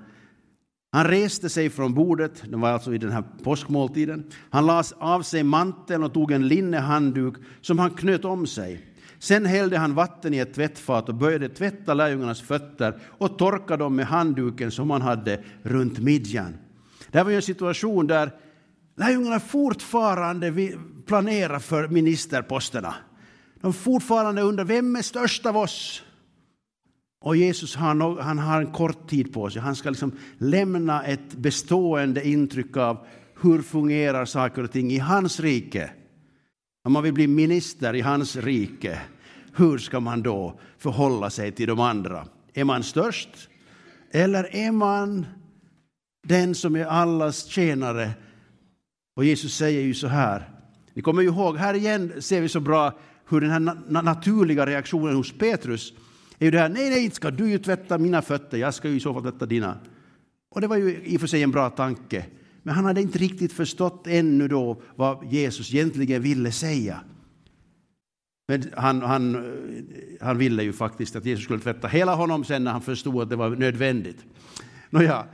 han 0.94 1.08
reste 1.08 1.50
sig 1.50 1.70
från 1.70 1.94
bordet, 1.94 2.44
det 2.48 2.58
var 2.58 2.70
alltså 2.70 2.94
i 2.94 2.98
den 2.98 3.12
här 3.12 3.24
påskmåltiden. 3.44 4.24
Han 4.50 4.66
las 4.66 4.94
av 4.98 5.22
sig 5.22 5.44
manteln 5.44 6.04
och 6.04 6.14
tog 6.14 6.32
en 6.32 6.48
linnehandduk 6.48 7.34
som 7.62 7.80
han 7.80 7.90
knöt 7.90 8.26
om 8.26 8.48
sig. 8.48 8.86
Sen 9.20 9.46
hällde 9.46 9.78
han 9.78 9.94
vatten 9.94 10.34
i 10.34 10.38
ett 10.38 10.54
tvättfat 10.54 11.10
och 11.10 11.16
började 11.16 11.50
tvätta 11.50 11.94
lärjungarnas 11.94 12.42
fötter 12.42 13.00
och 13.18 13.38
torka 13.38 13.78
dem 13.78 13.96
med 13.96 14.06
handduken 14.06 14.72
som 14.72 14.90
han 14.90 15.02
hade 15.02 15.44
runt 15.64 16.00
midjan. 16.00 16.54
Det 17.12 17.18
här 17.18 17.24
var 17.26 17.32
ju 17.32 17.36
en 17.36 17.42
situation 17.42 18.08
där 18.08 18.32
lärjungarna 18.96 19.40
fortfarande 19.40 20.54
planerar 21.06 21.60
för 21.60 21.88
ministerposterna. 21.88 22.96
De 23.62 23.74
fortfarande 23.74 24.42
undrar 24.42 24.66
vem 24.66 24.96
är 24.96 25.02
störst 25.02 25.46
av 25.46 25.58
oss? 25.58 26.04
Och 27.24 27.36
Jesus 27.36 27.76
har, 27.76 28.22
han 28.22 28.40
har 28.40 28.62
en 28.62 28.72
kort 28.72 29.10
tid 29.10 29.34
på 29.34 29.50
sig. 29.50 29.62
Han 29.62 29.76
ska 29.76 29.90
liksom 29.90 30.12
lämna 30.38 31.04
ett 31.04 31.34
bestående 31.34 32.28
intryck 32.28 32.78
av 32.78 33.06
hur 33.42 33.62
fungerar 33.62 34.26
saker 34.26 34.64
och 34.64 34.72
ting 34.72 34.92
i 34.92 34.98
hans 34.98 35.40
rike. 35.40 35.92
Om 36.86 36.94
man 36.94 37.04
vill 37.04 37.14
bli 37.14 37.28
minister 37.28 37.96
i 37.96 38.02
hans 38.02 38.36
rike, 38.36 39.00
hur 39.56 39.78
ska 39.78 40.00
man 40.00 40.24
då 40.24 40.60
förhålla 40.78 41.30
sig 41.30 41.52
till 41.52 41.68
de 41.68 41.80
andra? 41.80 42.28
Är 42.54 42.64
man 42.64 42.84
störst? 42.84 43.50
Eller 44.12 44.56
är 44.56 44.72
man 44.72 45.26
den 46.28 46.56
som 46.56 46.76
är 46.76 46.86
allas 46.86 47.46
tjänare? 47.46 48.12
Och 49.16 49.26
Jesus 49.26 49.56
säger 49.56 49.82
ju 49.82 49.94
så 49.94 50.08
här, 50.08 50.50
Ni 50.94 51.02
kommer 51.02 51.22
ju 51.22 51.28
ihåg, 51.28 51.58
här 51.58 51.74
igen 51.74 52.22
ser 52.22 52.42
vi 52.42 52.50
så 52.50 52.60
bra 52.60 53.00
hur 53.30 53.42
den 53.42 53.50
här 53.50 53.60
na 53.88 54.02
naturliga 54.02 54.66
reaktionen 54.66 55.16
hos 55.16 55.32
Petrus 55.32 55.94
är 56.40 56.46
ju 56.46 56.52
det 56.52 56.60
här, 56.60 56.70
nej, 56.70 56.90
nej, 56.90 57.04
inte 57.04 57.16
ska 57.16 57.32
du 57.32 57.50
ju 57.50 57.58
tvätta 57.58 57.98
mina 57.98 58.22
fötter, 58.22 58.58
jag 58.58 58.74
ska 58.74 58.90
ju 58.90 58.96
i 58.96 59.00
så 59.00 59.14
fall 59.14 59.24
tvätta 59.24 59.46
dina. 59.46 59.78
Och 60.56 60.62
det 60.62 60.68
var 60.68 60.78
ju 60.78 61.02
i 61.04 61.18
och 61.18 61.22
för 61.22 61.28
sig 61.28 61.44
en 61.44 61.52
bra 61.52 61.70
tanke, 61.70 62.26
men 62.64 62.76
han 62.76 62.86
hade 62.86 63.02
inte 63.02 63.20
riktigt 63.20 63.54
förstått 63.54 64.08
ännu 64.08 64.48
då 64.48 64.82
vad 64.96 65.34
Jesus 65.34 65.74
egentligen 65.74 66.22
ville 66.22 66.52
säga. 66.52 67.00
Men 68.48 68.64
han, 68.78 69.02
han, 69.02 69.54
han 70.22 70.38
ville 70.38 70.64
ju 70.64 70.74
faktiskt 70.74 71.16
att 71.16 71.26
Jesus 71.26 71.44
skulle 71.44 71.60
tvätta 71.60 71.88
hela 71.88 72.16
honom 72.16 72.44
sen 72.44 72.64
när 72.64 72.72
han 72.72 72.82
förstod 72.82 73.22
att 73.22 73.30
det 73.30 73.36
var 73.36 73.50
nödvändigt. 73.50 74.26
Nåja, 74.90 75.26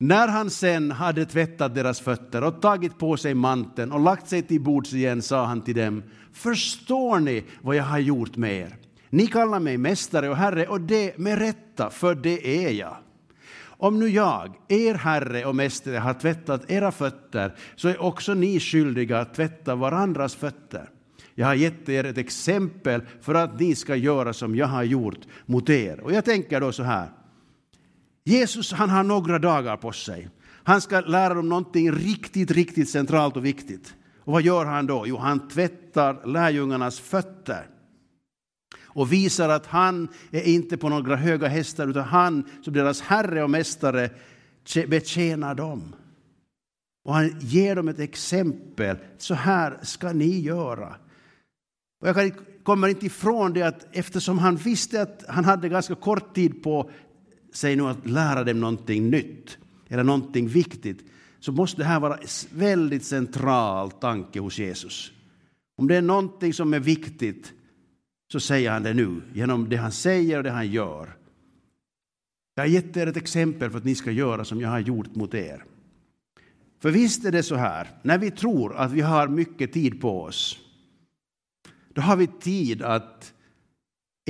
när 0.00 0.28
han 0.28 0.50
sen 0.50 0.90
hade 0.90 1.26
tvättat 1.26 1.74
deras 1.74 2.00
fötter 2.00 2.44
och 2.44 2.62
tagit 2.62 2.98
på 2.98 3.16
sig 3.16 3.34
manteln 3.34 3.92
och 3.92 4.00
lagt 4.00 4.28
sig 4.28 4.42
till 4.42 4.60
bords 4.60 4.92
igen 4.92 5.22
sa 5.22 5.44
han 5.44 5.60
till 5.60 5.76
dem, 5.76 6.02
förstår 6.32 7.18
ni 7.18 7.44
vad 7.62 7.76
jag 7.76 7.84
har 7.84 7.98
gjort 7.98 8.36
med 8.36 8.54
er? 8.54 8.76
Ni 9.10 9.26
kallar 9.26 9.60
mig 9.60 9.78
mästare 9.78 10.28
och 10.28 10.36
herre 10.36 10.66
och 10.66 10.80
det 10.80 11.18
med 11.18 11.38
rätta, 11.38 11.90
för 11.90 12.14
det 12.14 12.66
är 12.66 12.70
jag. 12.70 12.96
Om 13.64 14.00
nu 14.00 14.08
jag, 14.08 14.54
er 14.68 14.94
herre 14.94 15.44
och 15.44 15.56
mästare, 15.56 15.96
har 15.96 16.14
tvättat 16.14 16.70
era 16.70 16.92
fötter 16.92 17.54
så 17.76 17.88
är 17.88 18.02
också 18.02 18.34
ni 18.34 18.60
skyldiga 18.60 19.18
att 19.18 19.34
tvätta 19.34 19.74
varandras 19.74 20.34
fötter. 20.34 20.88
Jag 21.34 21.46
har 21.46 21.54
gett 21.54 21.88
er 21.88 22.04
ett 22.04 22.18
exempel 22.18 23.02
för 23.20 23.34
att 23.34 23.60
ni 23.60 23.74
ska 23.74 23.96
göra 23.96 24.32
som 24.32 24.56
jag 24.56 24.66
har 24.66 24.82
gjort 24.82 25.20
mot 25.46 25.70
er. 25.70 26.00
Och 26.00 26.12
jag 26.12 26.24
tänker 26.24 26.60
då 26.60 26.72
så 26.72 26.82
här. 26.82 27.08
Jesus 28.24 28.72
han 28.72 28.90
har 28.90 29.02
några 29.02 29.38
dagar 29.38 29.76
på 29.76 29.92
sig. 29.92 30.28
Han 30.64 30.80
ska 30.80 31.00
lära 31.00 31.34
dem 31.34 31.48
någonting 31.48 31.92
riktigt, 31.92 32.50
riktigt 32.50 32.90
centralt 32.90 33.36
och 33.36 33.44
viktigt. 33.44 33.94
Och 34.24 34.32
vad 34.32 34.42
gör 34.42 34.64
han 34.64 34.86
då? 34.86 35.04
Jo, 35.06 35.16
han 35.16 35.48
tvättar 35.48 36.26
lärjungarnas 36.26 37.00
fötter 37.00 37.66
och 38.92 39.12
visar 39.12 39.48
att 39.48 39.66
han 39.66 40.08
är 40.30 40.42
inte 40.42 40.76
på 40.76 40.88
några 40.88 41.16
höga 41.16 41.48
hästar 41.48 41.88
utan 41.88 42.04
han 42.04 42.44
som 42.62 42.72
deras 42.74 43.00
herre 43.00 43.42
och 43.42 43.50
mästare 43.50 44.10
betjänar 44.88 45.54
dem. 45.54 45.94
Och 47.04 47.14
han 47.14 47.38
ger 47.40 47.76
dem 47.76 47.88
ett 47.88 47.98
exempel. 47.98 48.96
Så 49.18 49.34
här 49.34 49.78
ska 49.82 50.12
ni 50.12 50.40
göra. 50.40 50.96
Och 52.00 52.08
jag 52.08 52.32
kommer 52.62 52.88
inte 52.88 53.06
ifrån 53.06 53.52
det 53.52 53.62
att 53.62 53.86
eftersom 53.92 54.38
han 54.38 54.56
visste 54.56 55.02
att 55.02 55.24
han 55.28 55.44
hade 55.44 55.68
ganska 55.68 55.94
kort 55.94 56.34
tid 56.34 56.62
på 56.62 56.90
sig 57.52 57.76
nu 57.76 57.82
att 57.82 58.06
lära 58.06 58.44
dem 58.44 58.60
någonting 58.60 59.10
nytt 59.10 59.58
eller 59.88 60.04
någonting 60.04 60.48
viktigt 60.48 61.04
så 61.40 61.52
måste 61.52 61.80
det 61.80 61.84
här 61.84 62.00
vara 62.00 62.16
en 62.16 62.26
väldigt 62.50 63.04
central 63.04 63.90
tanke 63.90 64.40
hos 64.40 64.58
Jesus. 64.58 65.12
Om 65.76 65.88
det 65.88 65.96
är 65.96 66.02
någonting 66.02 66.54
som 66.54 66.74
är 66.74 66.80
viktigt 66.80 67.52
så 68.32 68.40
säger 68.40 68.70
han 68.70 68.82
det 68.82 68.94
nu 68.94 69.22
genom 69.32 69.68
det 69.68 69.76
han 69.76 69.92
säger 69.92 70.36
och 70.36 70.44
det 70.44 70.50
han 70.50 70.66
gör. 70.66 71.16
Jag 72.54 72.62
har 72.62 72.68
gett 72.68 72.96
er 72.96 73.06
ett 73.06 73.16
exempel 73.16 73.70
för 73.70 73.78
att 73.78 73.84
ni 73.84 73.94
ska 73.94 74.10
göra 74.10 74.44
som 74.44 74.60
jag 74.60 74.68
har 74.68 74.78
gjort 74.78 75.14
mot 75.14 75.34
er. 75.34 75.64
För 76.78 76.90
visst 76.90 77.24
är 77.24 77.32
det 77.32 77.42
så 77.42 77.54
här, 77.54 77.88
när 78.02 78.18
vi 78.18 78.30
tror 78.30 78.76
att 78.76 78.92
vi 78.92 79.00
har 79.00 79.28
mycket 79.28 79.72
tid 79.72 80.00
på 80.00 80.22
oss, 80.22 80.58
då 81.88 82.00
har 82.00 82.16
vi 82.16 82.26
tid 82.26 82.82
att 82.82 83.34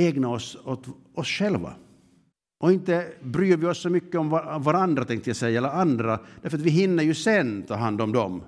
ägna 0.01 0.29
oss 0.29 0.57
åt 0.65 0.87
oss 1.15 1.29
själva. 1.29 1.75
Och 2.61 2.73
inte 2.73 3.13
bryr 3.23 3.57
vi 3.57 3.67
oss 3.67 3.83
så 3.83 3.91
mycket 3.91 4.15
om 4.15 4.31
varandra, 4.63 5.05
tänkte 5.05 5.31
jag 5.31 5.37
säga, 5.37 5.59
eller 5.59 5.69
andra, 5.69 6.21
därför 6.43 6.57
att 6.57 6.65
vi 6.65 6.71
hinner 6.71 7.03
ju 7.03 7.15
sen 7.15 7.63
ta 7.63 7.75
hand 7.75 8.01
om 8.01 8.13
dem. 8.13 8.43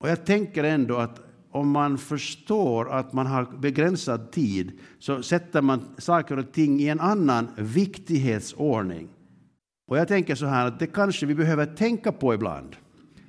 Och 0.00 0.08
jag 0.08 0.26
tänker 0.26 0.64
ändå 0.64 0.96
att 0.96 1.20
om 1.54 1.70
man 1.70 1.98
förstår 1.98 2.92
att 2.92 3.12
man 3.12 3.26
har 3.26 3.44
begränsad 3.58 4.32
tid 4.32 4.72
så 4.98 5.22
sätter 5.22 5.62
man 5.62 5.82
saker 5.98 6.38
och 6.38 6.52
ting 6.52 6.80
i 6.80 6.88
en 6.88 7.00
annan 7.00 7.48
viktighetsordning. 7.56 9.08
Och 9.88 9.98
jag 9.98 10.08
tänker 10.08 10.34
så 10.34 10.46
här 10.46 10.66
att 10.66 10.78
det 10.78 10.86
kanske 10.86 11.26
vi 11.26 11.34
behöver 11.34 11.66
tänka 11.66 12.12
på 12.12 12.34
ibland. 12.34 12.76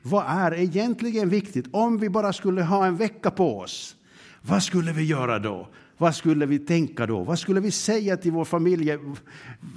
Vad 0.01 0.25
är 0.27 0.53
egentligen 0.53 1.29
viktigt? 1.29 1.65
Om 1.71 1.97
vi 1.97 2.09
bara 2.09 2.33
skulle 2.33 2.63
ha 2.63 2.85
en 2.85 2.95
vecka 2.95 3.31
på 3.31 3.59
oss, 3.59 3.95
vad 4.41 4.63
skulle 4.63 4.91
vi 4.91 5.03
göra 5.03 5.39
då? 5.39 5.67
Vad 5.97 6.15
skulle 6.15 6.45
vi 6.45 6.59
tänka 6.59 7.05
då? 7.05 7.23
Vad 7.23 7.39
skulle 7.39 7.59
vi 7.59 7.71
säga 7.71 8.17
till 8.17 8.31
vår 8.31 8.45
familj 8.45 8.97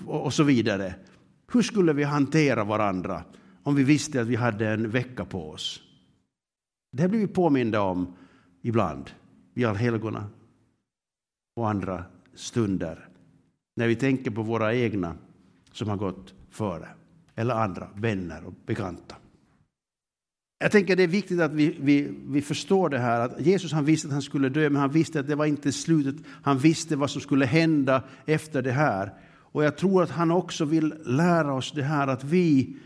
och 0.06 0.34
så 0.34 0.42
vidare? 0.42 0.94
Hur 1.52 1.62
skulle 1.62 1.92
vi 1.92 2.04
hantera 2.04 2.64
varandra 2.64 3.22
om 3.62 3.74
vi 3.74 3.82
visste 3.82 4.20
att 4.20 4.26
vi 4.26 4.36
hade 4.36 4.68
en 4.68 4.90
vecka 4.90 5.24
på 5.24 5.50
oss? 5.50 5.80
Det 6.92 7.08
blir 7.08 7.20
vi 7.20 7.26
påminda 7.26 7.80
om 7.80 8.14
ibland, 8.68 9.10
vid 9.54 9.66
allhelgona 9.66 10.24
och 11.56 11.70
andra 11.70 12.04
stunder, 12.34 13.08
när 13.76 13.88
vi 13.88 13.96
tänker 13.96 14.30
på 14.30 14.42
våra 14.42 14.74
egna 14.74 15.14
som 15.72 15.88
har 15.88 15.96
gått 15.96 16.34
före, 16.50 16.88
eller 17.34 17.54
andra 17.54 17.88
vänner 17.94 18.44
och 18.44 18.54
bekanta. 18.66 19.16
Jag 20.60 20.72
tänker 20.72 20.96
det 20.96 21.02
är 21.02 21.06
viktigt 21.08 21.40
att 21.40 21.52
vi, 21.52 21.76
vi, 21.80 22.14
vi 22.26 22.42
förstår 22.42 22.88
det 22.88 22.98
här 22.98 23.20
att 23.20 23.40
Jesus 23.40 23.72
han 23.72 23.84
visste 23.84 24.08
att 24.08 24.12
han 24.12 24.22
skulle 24.22 24.48
dö, 24.48 24.70
men 24.70 24.80
han 24.80 24.90
visste 24.90 25.20
att 25.20 25.26
det 25.26 25.34
var 25.34 25.46
inte 25.46 25.72
slutet. 25.72 26.26
Han 26.42 26.58
visste 26.58 26.96
vad 26.96 27.10
som 27.10 27.20
skulle 27.20 27.46
hända 27.46 28.02
efter 28.26 28.62
det 28.62 28.72
här. 28.72 29.12
Och 29.52 29.64
jag 29.64 29.76
tror 29.76 30.02
att 30.02 30.10
han 30.10 30.30
också 30.30 30.64
vill 30.64 30.94
lära 31.04 31.54
oss 31.54 31.72
det 31.72 31.82
här 31.82 32.08
att 32.08 32.24
vi, 32.24 32.76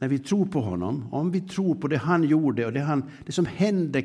när 0.00 0.08
vi 0.08 0.18
tror 0.18 0.46
på 0.46 0.60
honom, 0.60 1.08
om 1.12 1.30
vi 1.30 1.40
tror 1.40 1.74
på 1.74 1.88
det 1.88 1.96
han 1.96 2.24
gjorde 2.24 2.66
och 2.66 2.72
det, 2.72 2.80
han, 2.80 3.10
det 3.26 3.32
som 3.32 3.46
hände 3.46 4.04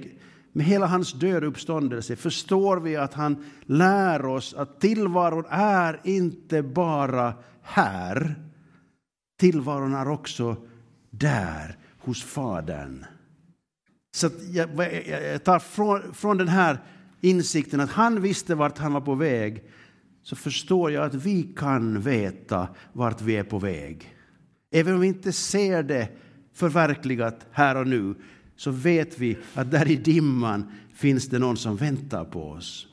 med 0.52 0.66
hela 0.66 0.88
hans 0.88 1.14
död 1.14 1.44
och 1.44 1.50
uppståndelse 1.50 2.16
förstår 2.16 2.78
vi 2.80 2.96
att 2.96 3.14
han 3.14 3.46
lär 3.66 4.26
oss 4.26 4.54
att 4.54 4.80
tillvaron 4.82 5.46
är 5.50 6.00
inte 6.04 6.64
bara 6.64 7.34
här. 7.62 8.36
Tillvaron 9.40 9.94
är 9.94 10.08
också 10.08 10.56
där 11.10 11.78
hos 12.00 12.24
Fadern. 12.24 13.06
Så 14.16 14.30
jag, 14.52 14.70
jag 15.34 15.44
tar 15.44 15.60
från, 15.60 16.14
från 16.14 16.38
den 16.38 16.48
här 16.48 16.78
insikten 17.22 17.80
att 17.80 17.92
han 17.92 18.22
visste 18.22 18.56
vart 18.56 18.78
han 18.78 18.94
var 18.94 19.02
på 19.02 19.16
väg 19.16 19.64
så 20.24 20.36
förstår 20.36 20.92
jag 20.92 21.06
att 21.06 21.14
vi 21.14 21.44
kan 21.44 22.02
veta 22.02 22.68
vart 22.94 23.22
vi 23.22 23.36
är 23.36 23.44
på 23.44 23.60
väg. 23.60 24.15
Även 24.76 24.94
om 24.94 25.00
vi 25.00 25.08
inte 25.08 25.32
ser 25.32 25.84
det 25.84 26.08
förverkligat 26.54 27.46
här 27.52 27.76
och 27.76 27.88
nu 27.88 28.16
så 28.56 28.72
vet 28.72 29.20
vi 29.20 29.38
att 29.54 29.72
där 29.72 29.92
i 29.92 29.96
dimman 29.96 30.72
finns 30.94 31.30
det 31.30 31.40
någon 31.40 31.58
som 31.58 31.76
väntar 31.76 32.26
på 32.26 32.50
oss. 32.50 32.88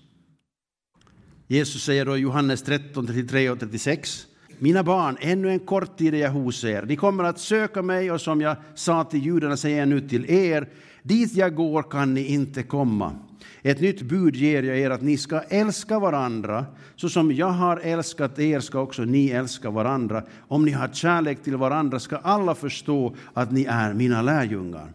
Jesus 1.47 1.85
säger 1.85 2.05
då 2.07 2.17
i 2.17 2.21
Johannes 2.21 2.62
13, 2.62 3.07
33 3.07 3.51
och 3.51 3.61
36 3.61 4.27
mina 4.59 4.83
barn, 4.83 5.17
ännu 5.21 5.51
en 5.51 5.59
kort 5.59 5.99
tid 5.99 6.15
är 6.15 6.19
jag 6.19 6.31
hos 6.31 6.65
er. 6.65 6.83
Ni 6.83 6.97
kommer 6.97 7.25
att 7.25 7.39
söka 7.39 7.83
mig 7.83 8.11
och 8.11 8.21
som 8.21 8.41
jag 8.41 8.57
sa 8.75 9.05
till 9.05 9.25
judarna 9.25 9.57
säger 9.57 9.79
jag 9.79 9.89
nu 9.89 10.09
till 10.09 10.31
er, 10.31 10.69
dit 11.03 11.35
jag 11.35 11.55
går 11.55 11.83
kan 11.83 12.15
ni 12.15 12.27
inte 12.27 12.62
komma. 12.62 13.17
Ett 13.62 13.81
nytt 13.81 14.02
bud 14.02 14.37
ger 14.37 14.62
jag 14.62 14.78
er 14.78 14.90
att 14.90 15.02
ni 15.02 15.16
ska 15.16 15.40
älska 15.40 15.99
varandra, 15.99 16.66
så 16.97 17.09
som 17.09 17.33
jag 17.33 17.50
har 17.50 17.76
älskat 17.76 18.38
er 18.38 18.61
ska 18.61 18.81
också 18.81 19.04
ni 19.04 19.31
älska 19.31 19.71
varandra. 19.71 20.25
Om 20.49 20.64
ni 20.64 20.71
har 20.71 20.88
kärlek 20.88 21.42
till 21.42 21.57
varandra 21.57 22.00
ska 22.00 22.16
alla 22.16 22.54
förstå 22.54 23.16
att 23.33 23.52
ni 23.52 23.64
är 23.64 23.95
mina 23.95 24.23
lärjungar. 24.23 24.92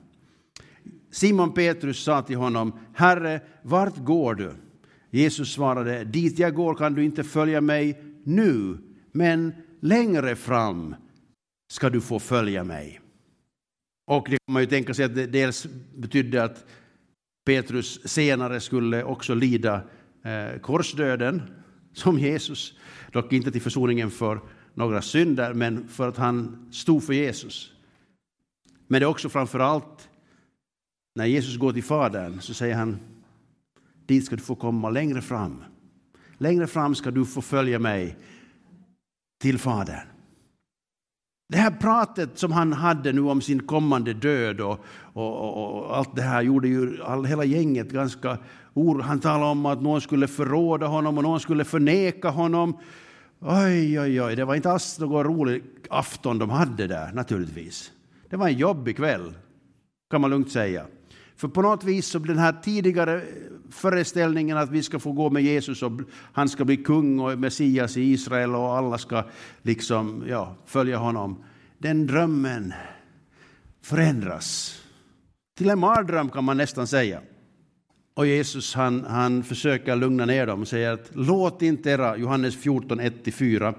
Simon 1.12 1.54
Petrus 1.54 2.04
sa 2.04 2.22
till 2.22 2.38
honom, 2.38 2.80
Herre, 2.94 3.42
vart 3.62 3.98
går 3.98 4.36
du? 4.36 4.52
Jesus 5.10 5.54
svarade, 5.54 6.04
dit 6.04 6.40
jag 6.40 6.56
går 6.56 6.76
kan 6.76 6.94
du 6.94 7.06
inte 7.06 7.24
följa 7.24 7.62
mig 7.62 8.02
nu, 8.24 8.78
men 9.12 9.54
längre 9.80 10.36
fram 10.36 10.96
ska 11.72 11.90
du 11.90 12.02
få 12.02 12.20
följa 12.20 12.64
mig. 12.64 13.00
Och 14.08 14.28
det 14.30 14.38
kan 14.46 14.54
man 14.54 14.62
ju 14.62 14.68
tänka 14.68 14.94
sig 14.94 15.06
att 15.06 15.16
det 15.16 15.28
dels 15.28 15.68
betydde 15.96 16.44
att 16.44 16.66
Petrus 17.48 18.00
senare 18.08 18.60
skulle 18.60 19.04
också 19.04 19.34
lida 19.34 19.82
eh, 20.24 20.60
korsdöden 20.62 21.42
som 21.94 22.20
Jesus, 22.20 22.74
dock 23.12 23.34
inte 23.34 23.52
till 23.52 23.62
försoningen 23.62 24.12
för 24.12 24.42
några 24.74 25.02
synder, 25.02 25.54
men 25.54 25.88
för 25.88 26.08
att 26.08 26.18
han 26.18 26.68
stod 26.72 27.04
för 27.04 27.14
Jesus. 27.14 27.72
Men 28.88 29.02
det 29.02 29.06
är 29.06 29.10
också 29.10 29.30
framför 29.30 29.60
allt 29.60 30.10
när 31.16 31.26
Jesus 31.26 31.58
går 31.58 31.74
till 31.74 31.84
Fadern 31.84 32.42
så 32.42 32.54
säger 32.54 32.76
han 32.76 33.00
dit 34.06 34.26
ska 34.26 34.36
du 34.36 34.42
få 34.42 34.56
komma 34.56 34.90
längre 34.90 35.22
fram. 35.22 35.64
Längre 36.38 36.68
fram 36.68 36.96
ska 36.96 37.12
du 37.12 37.26
få 37.26 37.42
följa 37.42 37.80
mig 37.80 38.18
till 39.42 39.58
Fadern. 39.58 40.08
Det 41.50 41.58
här 41.58 41.72
pratet 41.72 42.38
som 42.40 42.52
han 42.52 42.74
hade 42.74 43.14
nu 43.14 43.22
om 43.22 43.42
sin 43.42 43.68
kommande 43.68 44.14
död 44.14 44.62
och, 44.62 44.80
och, 45.14 45.78
och, 45.86 45.98
allt 45.98 46.16
det 46.16 46.22
här 46.22 46.42
gjorde 46.42 46.68
ju 46.68 47.04
all, 47.04 47.26
hela 47.26 47.44
gänget 47.44 47.92
ganska 47.92 48.38
oroligt. 48.74 49.08
Han 49.08 49.20
talade 49.20 49.52
om 49.52 49.66
att 49.66 49.82
någon 49.82 50.02
skulle 50.02 50.28
förråda 50.28 50.88
honom 50.88 51.18
och 51.18 51.24
någon 51.24 51.40
skulle 51.40 51.66
förneka 51.66 52.30
honom. 52.30 52.78
Oj, 53.40 54.00
oj, 54.00 54.22
oj, 54.22 54.36
det 54.36 54.46
var 54.46 54.56
inte 54.56 54.72
alls 54.72 55.00
någon 55.00 55.24
rolig 55.24 55.64
afton 55.90 56.40
de 56.40 56.50
hade 56.50 56.88
där 56.88 57.12
naturligtvis. 57.14 57.92
Det 58.30 58.38
var 58.38 58.48
en 58.48 58.58
jobbig 58.58 58.98
kväll, 58.98 59.34
kan 60.12 60.22
man 60.22 60.30
lugnt 60.30 60.52
säga. 60.52 60.86
För 61.38 61.48
på 61.48 61.62
något 61.62 61.84
vis 61.84 62.08
så 62.08 62.20
blir 62.20 62.34
den 62.34 62.44
här 62.44 62.56
tidigare 62.64 63.22
föreställningen 63.70 64.58
att 64.58 64.72
vi 64.72 64.84
ska 64.84 65.00
få 65.00 65.12
gå 65.12 65.30
med 65.30 65.44
Jesus 65.44 65.84
och 65.84 65.92
han 66.34 66.50
ska 66.50 66.66
bli 66.66 66.78
kung 66.78 67.20
och 67.20 67.40
Messias 67.40 67.98
i 67.98 68.02
Israel 68.02 68.56
och 68.56 68.78
alla 68.78 68.98
ska 68.98 69.24
liksom, 69.62 70.24
ja, 70.28 70.56
följa 70.66 70.98
honom. 70.98 71.44
Den 71.78 72.08
drömmen 72.08 72.74
förändras. 73.82 74.80
Till 75.58 75.70
en 75.70 75.80
mardröm 75.80 76.30
kan 76.30 76.44
man 76.44 76.58
nästan 76.58 76.88
säga. 76.88 77.22
Och 78.14 78.28
Jesus 78.28 78.76
han, 78.76 79.06
han 79.06 79.44
försöker 79.44 79.96
lugna 79.96 80.26
ner 80.26 80.48
dem 80.48 80.62
och 80.62 80.68
säger 80.68 80.92
att 80.92 81.10
låt 81.14 81.62
inte 81.62 81.90
era, 81.90 82.18
Johannes 82.18 82.56
14, 82.56 83.02
1-4, 83.02 83.76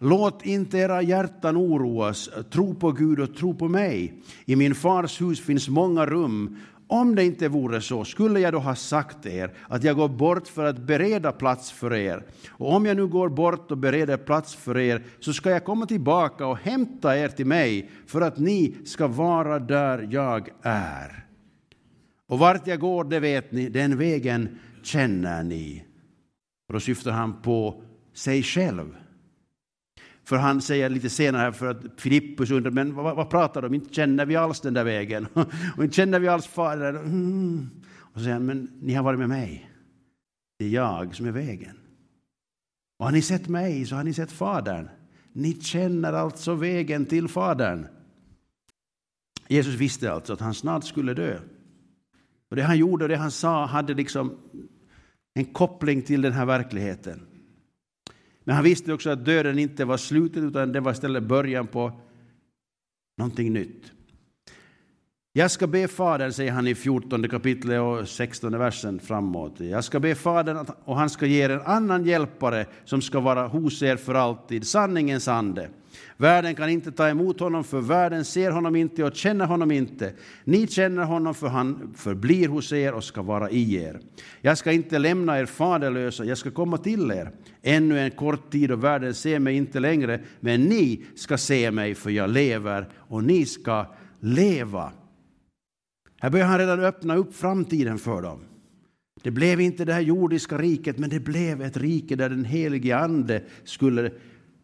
Låt 0.00 0.46
inte 0.46 0.78
era 0.78 1.02
hjärtan 1.02 1.56
oroas, 1.56 2.30
tro 2.50 2.74
på 2.74 2.92
Gud 2.92 3.20
och 3.20 3.36
tro 3.36 3.54
på 3.54 3.68
mig. 3.68 4.22
I 4.44 4.56
min 4.56 4.74
fars 4.74 5.20
hus 5.20 5.40
finns 5.40 5.68
många 5.68 6.06
rum. 6.06 6.56
Om 6.90 7.14
det 7.14 7.24
inte 7.24 7.48
vore 7.48 7.80
så 7.80 8.04
skulle 8.04 8.40
jag 8.40 8.52
då 8.52 8.58
ha 8.58 8.74
sagt 8.74 9.26
er 9.26 9.50
att 9.68 9.84
jag 9.84 9.96
går 9.96 10.08
bort 10.08 10.48
för 10.48 10.64
att 10.64 10.78
bereda 10.78 11.32
plats 11.32 11.72
för 11.72 11.94
er. 11.94 12.22
Och 12.48 12.72
om 12.72 12.86
jag 12.86 12.96
nu 12.96 13.06
går 13.06 13.28
bort 13.28 13.70
och 13.70 13.78
bereder 13.78 14.16
plats 14.16 14.54
för 14.54 14.78
er 14.78 15.02
så 15.20 15.32
ska 15.32 15.50
jag 15.50 15.64
komma 15.64 15.86
tillbaka 15.86 16.46
och 16.46 16.58
hämta 16.58 17.18
er 17.18 17.28
till 17.28 17.46
mig 17.46 17.90
för 18.06 18.20
att 18.20 18.38
ni 18.38 18.74
ska 18.84 19.06
vara 19.06 19.58
där 19.58 20.08
jag 20.10 20.48
är. 20.62 21.26
Och 22.28 22.38
vart 22.38 22.66
jag 22.66 22.80
går, 22.80 23.04
det 23.04 23.20
vet 23.20 23.52
ni, 23.52 23.68
den 23.68 23.98
vägen 23.98 24.58
känner 24.82 25.42
ni. 25.42 25.84
Och 26.68 26.74
då 26.74 26.80
syftar 26.80 27.10
han 27.10 27.42
på 27.42 27.82
sig 28.14 28.42
själv. 28.42 28.94
För 30.28 30.36
han 30.36 30.60
säger 30.60 30.88
lite 30.88 31.10
senare 31.10 31.40
här, 31.40 31.52
för 31.52 31.66
att 31.66 31.78
Filippus 31.96 32.50
undrar, 32.50 32.70
men 32.70 32.94
vad, 32.94 33.16
vad 33.16 33.30
pratar 33.30 33.62
de 33.62 33.74
Inte 33.74 33.94
känner 33.94 34.26
vi 34.26 34.36
alls 34.36 34.60
den 34.60 34.74
där 34.74 34.84
vägen. 34.84 35.26
och 35.76 35.84
inte 35.84 35.96
känner 35.96 36.20
vi 36.20 36.28
alls 36.28 36.46
Fadern. 36.46 36.96
Mm. 36.96 37.70
Och 37.96 38.14
så 38.14 38.20
säger 38.20 38.32
han, 38.32 38.46
men 38.46 38.70
ni 38.80 38.94
har 38.94 39.02
varit 39.02 39.18
med 39.18 39.28
mig. 39.28 39.70
Det 40.58 40.64
är 40.64 40.68
jag 40.68 41.14
som 41.14 41.26
är 41.26 41.30
vägen. 41.30 41.76
Och 42.98 43.04
har 43.04 43.12
ni 43.12 43.22
sett 43.22 43.48
mig 43.48 43.86
så 43.86 43.96
har 43.96 44.04
ni 44.04 44.12
sett 44.12 44.32
Fadern. 44.32 44.88
Ni 45.32 45.60
känner 45.60 46.12
alltså 46.12 46.54
vägen 46.54 47.06
till 47.06 47.28
Fadern. 47.28 47.86
Jesus 49.48 49.74
visste 49.74 50.12
alltså 50.12 50.32
att 50.32 50.40
han 50.40 50.54
snart 50.54 50.84
skulle 50.84 51.14
dö. 51.14 51.38
Och 52.50 52.56
det 52.56 52.62
han 52.62 52.78
gjorde 52.78 53.04
och 53.04 53.08
det 53.08 53.16
han 53.16 53.30
sa 53.30 53.66
hade 53.66 53.94
liksom 53.94 54.38
en 55.34 55.44
koppling 55.44 56.02
till 56.02 56.22
den 56.22 56.32
här 56.32 56.46
verkligheten. 56.46 57.26
Men 58.48 58.54
han 58.54 58.64
visste 58.64 58.92
också 58.92 59.10
att 59.10 59.24
döden 59.24 59.58
inte 59.58 59.84
var 59.84 59.96
slutet 59.96 60.42
utan 60.42 60.72
det 60.72 60.80
var 60.80 60.92
istället 60.92 61.22
början 61.22 61.66
på 61.66 61.92
någonting 63.18 63.52
nytt. 63.52 63.92
Jag 65.32 65.50
ska 65.50 65.66
be 65.66 65.88
Fadern, 65.88 66.32
säger 66.32 66.52
han 66.52 66.66
i 66.66 66.74
14 66.74 67.28
kapitlet 67.28 67.80
och 67.80 68.08
16 68.08 68.58
versen 68.58 69.00
framåt. 69.00 69.60
Jag 69.60 69.84
ska 69.84 70.00
be 70.00 70.14
Fadern 70.14 70.66
och 70.84 70.96
han 70.96 71.10
ska 71.10 71.26
ge 71.26 71.44
er 71.44 71.50
en 71.50 71.60
annan 71.60 72.04
hjälpare 72.04 72.66
som 72.84 73.02
ska 73.02 73.20
vara 73.20 73.46
hos 73.46 73.82
er 73.82 73.96
för 73.96 74.14
alltid, 74.14 74.66
sanningens 74.66 75.28
ande. 75.28 75.68
Världen 76.16 76.54
kan 76.54 76.68
inte 76.68 76.92
ta 76.92 77.08
emot 77.08 77.40
honom, 77.40 77.64
för 77.64 77.80
världen 77.80 78.24
ser 78.24 78.50
honom 78.50 78.76
inte 78.76 79.04
och 79.04 79.14
känner 79.14 79.46
honom 79.46 79.70
inte. 79.70 80.12
Ni 80.44 80.66
känner 80.66 81.04
honom, 81.04 81.34
för 81.34 81.48
han 81.48 81.94
förblir 81.96 82.48
hos 82.48 82.72
er 82.72 82.92
och 82.92 83.04
ska 83.04 83.22
vara 83.22 83.50
i 83.50 83.74
er. 83.74 84.00
Jag 84.40 84.58
ska 84.58 84.72
inte 84.72 84.98
lämna 84.98 85.40
er 85.40 85.46
faderlösa, 85.46 86.24
jag 86.24 86.38
ska 86.38 86.50
komma 86.50 86.78
till 86.78 87.10
er. 87.10 87.30
Ännu 87.62 87.98
en 87.98 88.10
kort 88.10 88.52
tid 88.52 88.72
och 88.72 88.84
världen 88.84 89.14
ser 89.14 89.38
mig 89.38 89.56
inte 89.56 89.80
längre, 89.80 90.20
men 90.40 90.62
ni 90.62 91.04
ska 91.14 91.38
se 91.38 91.70
mig, 91.70 91.94
för 91.94 92.10
jag 92.10 92.30
lever 92.30 92.88
och 92.96 93.24
ni 93.24 93.46
ska 93.46 93.86
leva. 94.20 94.92
Här 96.20 96.30
börjar 96.30 96.46
han 96.46 96.58
redan 96.58 96.80
öppna 96.80 97.16
upp 97.16 97.34
framtiden 97.34 97.98
för 97.98 98.22
dem. 98.22 98.40
Det 99.22 99.30
blev 99.30 99.60
inte 99.60 99.84
det 99.84 99.92
här 99.92 100.00
jordiska 100.00 100.58
riket, 100.58 100.98
men 100.98 101.10
det 101.10 101.20
blev 101.20 101.62
ett 101.62 101.76
rike 101.76 102.16
där 102.16 102.28
den 102.30 102.44
helige 102.44 102.98
Ande 102.98 103.42
skulle 103.64 104.10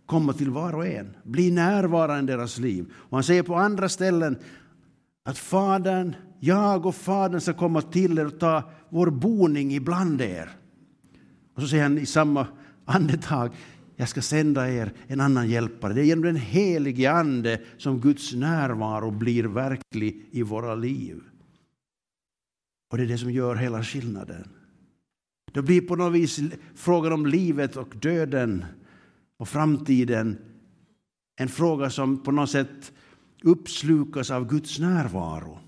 komma 0.06 0.32
till 0.32 0.50
var 0.50 0.74
och 0.74 0.86
en, 0.86 1.16
bli 1.22 1.50
närvarande 1.50 2.32
i 2.32 2.36
deras 2.36 2.58
liv. 2.58 2.92
Och 2.94 3.16
han 3.16 3.24
säger 3.24 3.42
på 3.42 3.54
andra 3.54 3.88
ställen 3.88 4.36
att 5.24 5.38
Fadern, 5.38 6.14
jag 6.40 6.86
och 6.86 6.94
Fadern 6.94 7.40
ska 7.40 7.52
komma 7.52 7.82
till 7.82 8.18
er 8.18 8.26
och 8.26 8.38
ta 8.38 8.62
vår 8.88 9.10
boning 9.10 9.74
ibland 9.74 10.20
er. 10.20 10.50
Och 11.54 11.62
så 11.62 11.68
säger 11.68 11.82
han 11.82 11.98
i 11.98 12.06
samma 12.06 12.46
andetag, 12.84 13.50
jag 13.96 14.08
ska 14.08 14.22
sända 14.22 14.70
er 14.70 14.92
en 15.06 15.20
annan 15.20 15.48
hjälpare. 15.48 15.92
Det 15.92 16.00
är 16.00 16.04
genom 16.04 16.24
den 16.24 16.36
helige 16.36 17.12
Ande 17.12 17.60
som 17.78 18.00
Guds 18.00 18.34
närvaro 18.34 19.10
blir 19.10 19.44
verklig 19.44 20.28
i 20.30 20.42
våra 20.42 20.74
liv. 20.74 21.20
Och 22.90 22.98
det 22.98 23.04
är 23.04 23.08
det 23.08 23.18
som 23.18 23.32
gör 23.32 23.54
hela 23.54 23.82
skillnaden. 23.82 24.48
Det 25.52 25.62
blir 25.62 25.80
på 25.80 25.96
något 25.96 26.12
vis 26.12 26.40
frågan 26.74 27.12
om 27.12 27.26
livet 27.26 27.76
och 27.76 27.94
döden 27.96 28.64
och 29.38 29.48
framtiden 29.48 30.38
en 31.36 31.48
fråga 31.48 31.90
som 31.90 32.22
på 32.22 32.30
något 32.30 32.50
sätt 32.50 32.92
uppslukas 33.42 34.30
av 34.30 34.48
Guds 34.48 34.78
närvaro. 34.78 35.58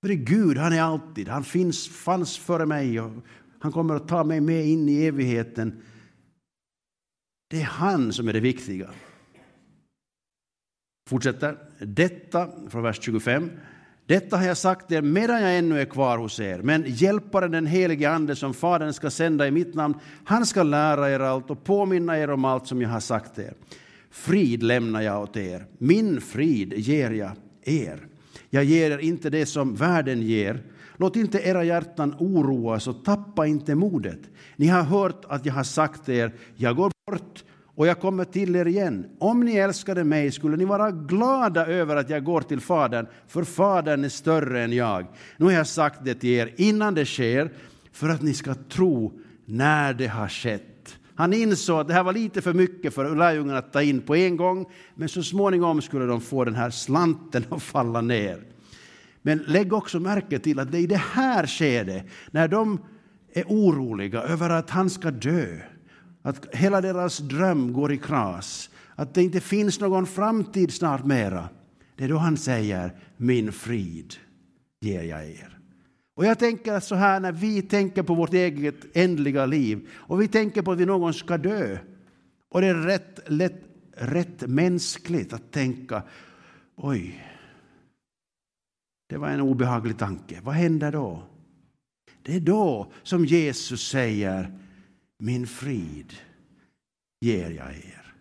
För 0.00 0.08
det 0.08 0.14
är 0.14 0.24
Gud, 0.24 0.56
han 0.56 0.72
är 0.72 0.82
alltid, 0.82 1.28
han 1.28 1.44
finns, 1.44 1.88
fanns 1.88 2.38
före 2.38 2.66
mig 2.66 3.00
och 3.00 3.12
han 3.60 3.72
kommer 3.72 3.94
att 3.94 4.08
ta 4.08 4.24
mig 4.24 4.40
med 4.40 4.66
in 4.66 4.88
i 4.88 5.04
evigheten. 5.04 5.82
Det 7.48 7.60
är 7.60 7.64
han 7.64 8.12
som 8.12 8.28
är 8.28 8.32
det 8.32 8.40
viktiga. 8.40 8.90
Fortsätter. 11.08 11.58
Detta, 11.78 12.68
från 12.70 12.82
vers 12.82 13.02
25. 13.02 13.50
Detta 14.06 14.36
har 14.36 14.44
jag 14.44 14.56
sagt 14.56 14.92
er 14.92 15.02
medan 15.02 15.42
jag 15.42 15.58
ännu 15.58 15.80
är 15.80 15.84
kvar 15.84 16.18
hos 16.18 16.40
er. 16.40 16.58
Men 16.62 16.84
hjälparen, 16.86 17.50
den 17.50 17.66
helige 17.66 18.10
Ande 18.10 18.36
som 18.36 18.54
Fadern 18.54 18.92
ska 18.92 19.10
sända 19.10 19.46
i 19.46 19.50
mitt 19.50 19.74
namn, 19.74 19.94
han 20.24 20.46
ska 20.46 20.62
lära 20.62 21.10
er 21.10 21.20
allt 21.20 21.50
och 21.50 21.64
påminna 21.64 22.18
er 22.18 22.30
om 22.30 22.44
allt 22.44 22.66
som 22.66 22.82
jag 22.82 22.88
har 22.88 23.00
sagt 23.00 23.38
er. 23.38 23.54
Frid 24.10 24.62
lämnar 24.62 25.00
jag 25.00 25.22
åt 25.22 25.36
er, 25.36 25.66
min 25.78 26.20
frid 26.20 26.72
ger 26.76 27.10
jag 27.10 27.30
er. 27.64 28.06
Jag 28.50 28.64
ger 28.64 28.90
er 28.90 28.98
inte 28.98 29.30
det 29.30 29.46
som 29.46 29.74
världen 29.74 30.22
ger. 30.22 30.62
Låt 30.96 31.16
inte 31.16 31.38
era 31.38 31.64
hjärtan 31.64 32.14
oroas 32.18 32.88
och 32.88 33.04
tappa 33.04 33.46
inte 33.46 33.74
modet. 33.74 34.20
Ni 34.56 34.66
har 34.66 34.82
hört 34.82 35.24
att 35.28 35.46
jag 35.46 35.54
har 35.54 35.64
sagt 35.64 36.08
er, 36.08 36.32
jag 36.56 36.76
går 36.76 36.92
bort 37.10 37.44
och 37.80 37.86
jag 37.86 38.00
kommer 38.00 38.24
till 38.24 38.56
er 38.56 38.66
igen. 38.66 39.06
Om 39.18 39.40
ni 39.40 39.56
älskade 39.56 40.04
mig 40.04 40.32
skulle 40.32 40.56
ni 40.56 40.64
vara 40.64 40.90
glada 40.90 41.66
över 41.66 41.96
att 41.96 42.10
jag 42.10 42.24
går 42.24 42.40
till 42.40 42.60
Fadern, 42.60 43.06
för 43.28 43.44
Fadern 43.44 44.04
är 44.04 44.08
större 44.08 44.62
än 44.62 44.72
jag. 44.72 45.06
Nu 45.36 45.44
har 45.44 45.52
jag 45.52 45.66
sagt 45.66 46.04
det 46.04 46.14
till 46.14 46.30
er 46.30 46.54
innan 46.56 46.94
det 46.94 47.06
sker, 47.06 47.52
för 47.92 48.08
att 48.08 48.22
ni 48.22 48.34
ska 48.34 48.54
tro 48.54 49.20
när 49.44 49.94
det 49.94 50.06
har 50.06 50.28
skett. 50.28 50.98
Han 51.14 51.32
insåg 51.32 51.80
att 51.80 51.88
det 51.88 51.94
här 51.94 52.02
var 52.02 52.12
lite 52.12 52.42
för 52.42 52.52
mycket 52.52 52.94
för 52.94 53.16
lärjungarna 53.16 53.58
att 53.58 53.72
ta 53.72 53.82
in 53.82 54.00
på 54.00 54.16
en 54.16 54.36
gång, 54.36 54.66
men 54.94 55.08
så 55.08 55.22
småningom 55.22 55.82
skulle 55.82 56.04
de 56.04 56.20
få 56.20 56.44
den 56.44 56.54
här 56.54 56.70
slanten 56.70 57.44
att 57.50 57.62
falla 57.62 58.00
ner. 58.00 58.42
Men 59.22 59.38
lägg 59.38 59.72
också 59.72 60.00
märke 60.00 60.38
till 60.38 60.58
att 60.58 60.72
det 60.72 60.78
är 60.78 60.82
i 60.82 60.86
det 60.86 61.02
här 61.12 61.46
skedet, 61.46 62.06
när 62.30 62.48
de 62.48 62.80
är 63.32 63.44
oroliga 63.44 64.22
över 64.22 64.50
att 64.50 64.70
han 64.70 64.90
ska 64.90 65.10
dö, 65.10 65.46
att 66.22 66.54
hela 66.54 66.80
deras 66.80 67.18
dröm 67.18 67.72
går 67.72 67.92
i 67.92 67.98
kras, 67.98 68.70
att 68.94 69.14
det 69.14 69.22
inte 69.22 69.40
finns 69.40 69.80
någon 69.80 70.06
framtid 70.06 70.72
snart 70.72 71.04
mera. 71.04 71.48
Det 71.96 72.04
är 72.04 72.08
då 72.08 72.16
han 72.16 72.36
säger 72.36 72.92
min 73.16 73.52
frid 73.52 74.14
ger 74.80 75.02
jag 75.02 75.26
er. 75.26 75.58
Och 76.14 76.26
jag 76.26 76.38
tänker 76.38 76.80
så 76.80 76.94
här 76.94 77.20
när 77.20 77.32
vi 77.32 77.62
tänker 77.62 78.02
på 78.02 78.14
vårt 78.14 78.34
eget 78.34 78.96
ändliga 78.96 79.46
liv 79.46 79.88
och 79.92 80.20
vi 80.20 80.28
tänker 80.28 80.62
på 80.62 80.72
att 80.72 80.78
vi 80.78 80.86
någon 80.86 81.14
ska 81.14 81.38
dö. 81.38 81.78
Och 82.48 82.60
det 82.60 82.66
är 82.66 82.74
rätt, 82.74 83.20
lätt, 83.26 83.62
rätt 83.96 84.48
mänskligt 84.48 85.32
att 85.32 85.52
tänka 85.52 86.02
oj, 86.76 87.26
det 89.08 89.16
var 89.16 89.28
en 89.28 89.40
obehaglig 89.40 89.98
tanke. 89.98 90.40
Vad 90.42 90.54
händer 90.54 90.92
då? 90.92 91.22
Det 92.22 92.36
är 92.36 92.40
då 92.40 92.92
som 93.02 93.24
Jesus 93.24 93.88
säger 93.88 94.58
min 95.20 95.46
frid 95.46 96.12
ger 97.20 97.50
jag 97.50 97.70
er. 97.70 98.14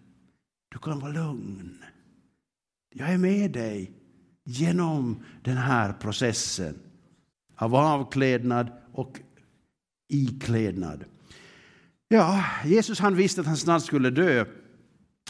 Du 0.71 0.79
kan 0.79 0.99
vara 0.99 1.11
lugn. 1.11 1.77
Jag 2.95 3.13
är 3.13 3.17
med 3.17 3.51
dig 3.51 3.91
genom 4.43 5.23
den 5.41 5.57
här 5.57 5.93
processen 5.93 6.79
av 7.55 7.75
avklädnad 7.75 8.71
och 8.93 9.19
iklädnad. 10.09 11.03
Ja, 12.07 12.45
Jesus 12.65 12.99
han 12.99 13.15
visste 13.15 13.41
att 13.41 13.47
han 13.47 13.57
snart 13.57 13.83
skulle 13.83 14.09
dö. 14.09 14.45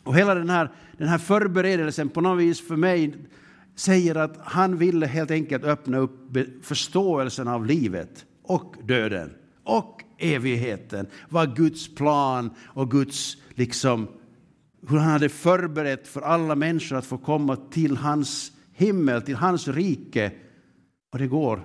Och 0.03 0.15
hela 0.15 0.36
den 0.36 0.49
här, 0.49 0.71
den 0.97 1.08
här 1.08 1.17
förberedelsen 1.17 2.10
på 2.10 2.21
något 2.21 2.39
vis 2.39 2.67
för 2.67 2.75
mig 2.75 3.15
säger 3.75 4.15
att 4.15 4.38
han 4.38 4.77
ville 4.77 5.05
helt 5.05 5.32
enkelt 5.32 5.63
öppna 5.63 5.97
upp 5.97 6.38
förståelsen 6.62 7.47
av 7.47 7.65
livet 7.65 8.25
och 8.43 8.75
döden 8.84 9.34
och 9.63 10.03
evigheten. 10.19 11.08
Vad 11.29 11.55
Guds 11.55 11.95
plan 11.95 12.49
och 12.65 12.91
Guds, 12.91 13.38
liksom, 13.49 14.08
hur 14.88 14.97
han 14.97 15.12
hade 15.12 15.29
förberett 15.29 16.08
för 16.08 16.21
alla 16.21 16.55
människor 16.55 16.95
att 16.97 17.05
få 17.05 17.17
komma 17.17 17.55
till 17.55 17.97
hans 17.97 18.51
himmel, 18.73 19.21
till 19.21 19.36
hans 19.36 19.67
rike. 19.67 20.32
Och 21.12 21.19
det 21.19 21.27
går 21.27 21.63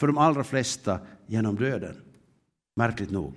för 0.00 0.06
de 0.06 0.18
allra 0.18 0.44
flesta 0.44 1.00
genom 1.26 1.56
döden. 1.56 1.96
Märkligt 2.76 3.10
nog. 3.10 3.34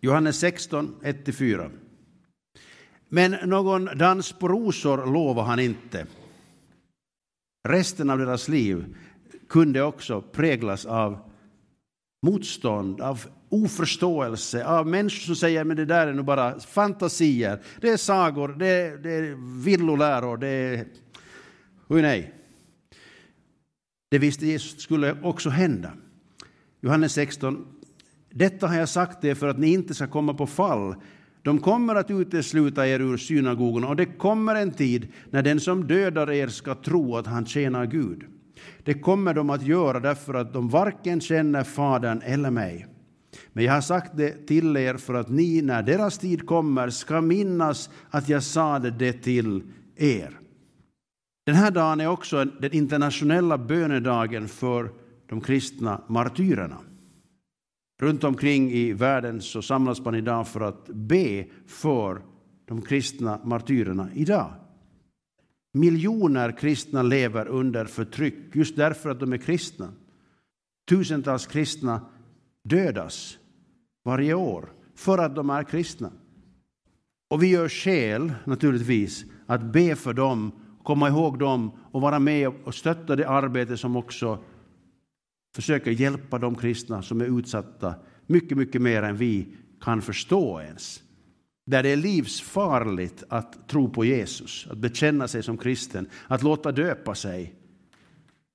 Johannes 0.00 0.38
16, 0.38 0.94
1-4. 1.02 1.70
Men 3.08 3.36
någon 3.44 3.84
dans 3.84 4.32
på 4.32 4.48
rosor 4.48 5.12
lovar 5.12 5.44
han 5.44 5.60
inte. 5.60 6.06
Resten 7.68 8.10
av 8.10 8.18
deras 8.18 8.48
liv 8.48 8.96
kunde 9.48 9.82
också 9.82 10.20
präglas 10.20 10.86
av 10.86 11.25
motstånd, 12.22 13.00
av 13.00 13.26
oförståelse, 13.48 14.64
av 14.64 14.86
människor 14.86 15.20
som 15.26 15.36
säger 15.36 15.64
men 15.64 15.76
det 15.76 15.84
där 15.84 16.06
är 16.06 16.12
nog 16.12 16.24
bara 16.24 16.60
fantasier, 16.60 17.62
det 17.80 17.88
är 17.88 17.96
sagor, 17.96 18.48
det 18.58 18.66
är, 18.66 18.96
det 18.96 19.12
är 19.12 19.62
villoläror, 19.64 20.36
det 20.36 20.48
är... 20.48 20.86
Hur 21.88 22.02
nej. 22.02 22.34
Det 24.10 24.18
visste 24.18 24.46
Jesus 24.46 24.80
skulle 24.80 25.16
också 25.22 25.50
hända. 25.50 25.92
Johannes 26.80 27.12
16. 27.12 27.66
Detta 28.30 28.66
har 28.66 28.76
jag 28.76 28.88
sagt 28.88 29.24
er 29.24 29.34
för 29.34 29.48
att 29.48 29.58
ni 29.58 29.72
inte 29.72 29.94
ska 29.94 30.06
komma 30.06 30.34
på 30.34 30.46
fall. 30.46 30.94
De 31.42 31.58
kommer 31.58 31.94
att 31.94 32.10
utesluta 32.10 32.88
er 32.88 33.00
ur 33.00 33.16
synagogorna 33.16 33.88
och 33.88 33.96
det 33.96 34.06
kommer 34.06 34.54
en 34.54 34.72
tid 34.72 35.08
när 35.30 35.42
den 35.42 35.60
som 35.60 35.86
dödar 35.86 36.30
er 36.30 36.48
ska 36.48 36.74
tro 36.74 37.16
att 37.16 37.26
han 37.26 37.46
tjänar 37.46 37.86
Gud. 37.86 38.24
Det 38.84 38.94
kommer 38.94 39.34
de 39.34 39.50
att 39.50 39.62
göra 39.62 40.00
därför 40.00 40.34
att 40.34 40.52
de 40.52 40.68
varken 40.68 41.20
känner 41.20 41.64
Fadern 41.64 42.22
eller 42.24 42.50
mig. 42.50 42.86
Men 43.52 43.64
jag 43.64 43.72
har 43.72 43.80
sagt 43.80 44.16
det 44.16 44.46
till 44.46 44.76
er 44.76 44.94
för 44.94 45.14
att 45.14 45.28
ni, 45.28 45.62
när 45.62 45.82
deras 45.82 46.18
tid 46.18 46.46
kommer, 46.46 46.90
ska 46.90 47.20
minnas 47.20 47.90
att 48.10 48.28
jag 48.28 48.42
sade 48.42 48.90
det 48.90 49.12
till 49.12 49.62
er. 49.96 50.38
Den 51.46 51.54
här 51.54 51.70
dagen 51.70 52.00
är 52.00 52.06
också 52.08 52.44
den 52.44 52.72
internationella 52.72 53.58
bönedagen 53.58 54.48
för 54.48 54.90
de 55.28 55.40
kristna 55.40 56.00
martyrerna. 56.06 56.76
Runt 58.00 58.24
omkring 58.24 58.72
i 58.72 58.92
världen 58.92 59.40
så 59.40 59.62
samlas 59.62 60.04
man 60.04 60.14
idag 60.14 60.48
för 60.48 60.60
att 60.60 60.86
be 60.88 61.46
för 61.66 62.22
de 62.68 62.82
kristna 62.82 63.40
martyrerna 63.44 64.08
idag. 64.14 64.52
Miljoner 65.76 66.52
kristna 66.52 67.02
lever 67.02 67.48
under 67.48 67.84
förtryck 67.84 68.34
just 68.52 68.76
därför 68.76 69.10
att 69.10 69.20
de 69.20 69.32
är 69.32 69.36
kristna. 69.36 69.92
Tusentals 70.88 71.46
kristna 71.46 72.00
dödas 72.64 73.38
varje 74.04 74.34
år 74.34 74.72
för 74.94 75.18
att 75.18 75.34
de 75.34 75.50
är 75.50 75.62
kristna. 75.64 76.10
Och 77.30 77.42
vi 77.42 77.46
gör 77.46 77.68
skäl, 77.68 78.32
naturligtvis, 78.44 79.24
att 79.46 79.72
be 79.72 79.96
för 79.96 80.12
dem, 80.12 80.52
komma 80.84 81.08
ihåg 81.08 81.38
dem 81.38 81.70
och 81.92 82.00
vara 82.00 82.18
med 82.18 82.48
och 82.64 82.74
stötta 82.74 83.16
det 83.16 83.28
arbete 83.28 83.76
som 83.76 83.96
också 83.96 84.44
försöker 85.54 85.90
hjälpa 85.90 86.38
de 86.38 86.54
kristna 86.54 87.02
som 87.02 87.20
är 87.20 87.38
utsatta 87.38 87.94
mycket, 88.26 88.58
mycket 88.58 88.82
mer 88.82 89.02
än 89.02 89.16
vi 89.16 89.56
kan 89.80 90.02
förstå 90.02 90.60
ens. 90.60 91.02
Där 91.66 91.82
det 91.82 91.88
är 91.88 91.96
livsfarligt 91.96 93.24
att 93.28 93.68
tro 93.68 93.88
på 93.88 94.04
Jesus, 94.04 94.66
att 94.70 94.78
bekänna 94.78 95.28
sig 95.28 95.42
som 95.42 95.58
kristen, 95.58 96.08
att 96.26 96.42
låta 96.42 96.72
döpa 96.72 97.14
sig. 97.14 97.54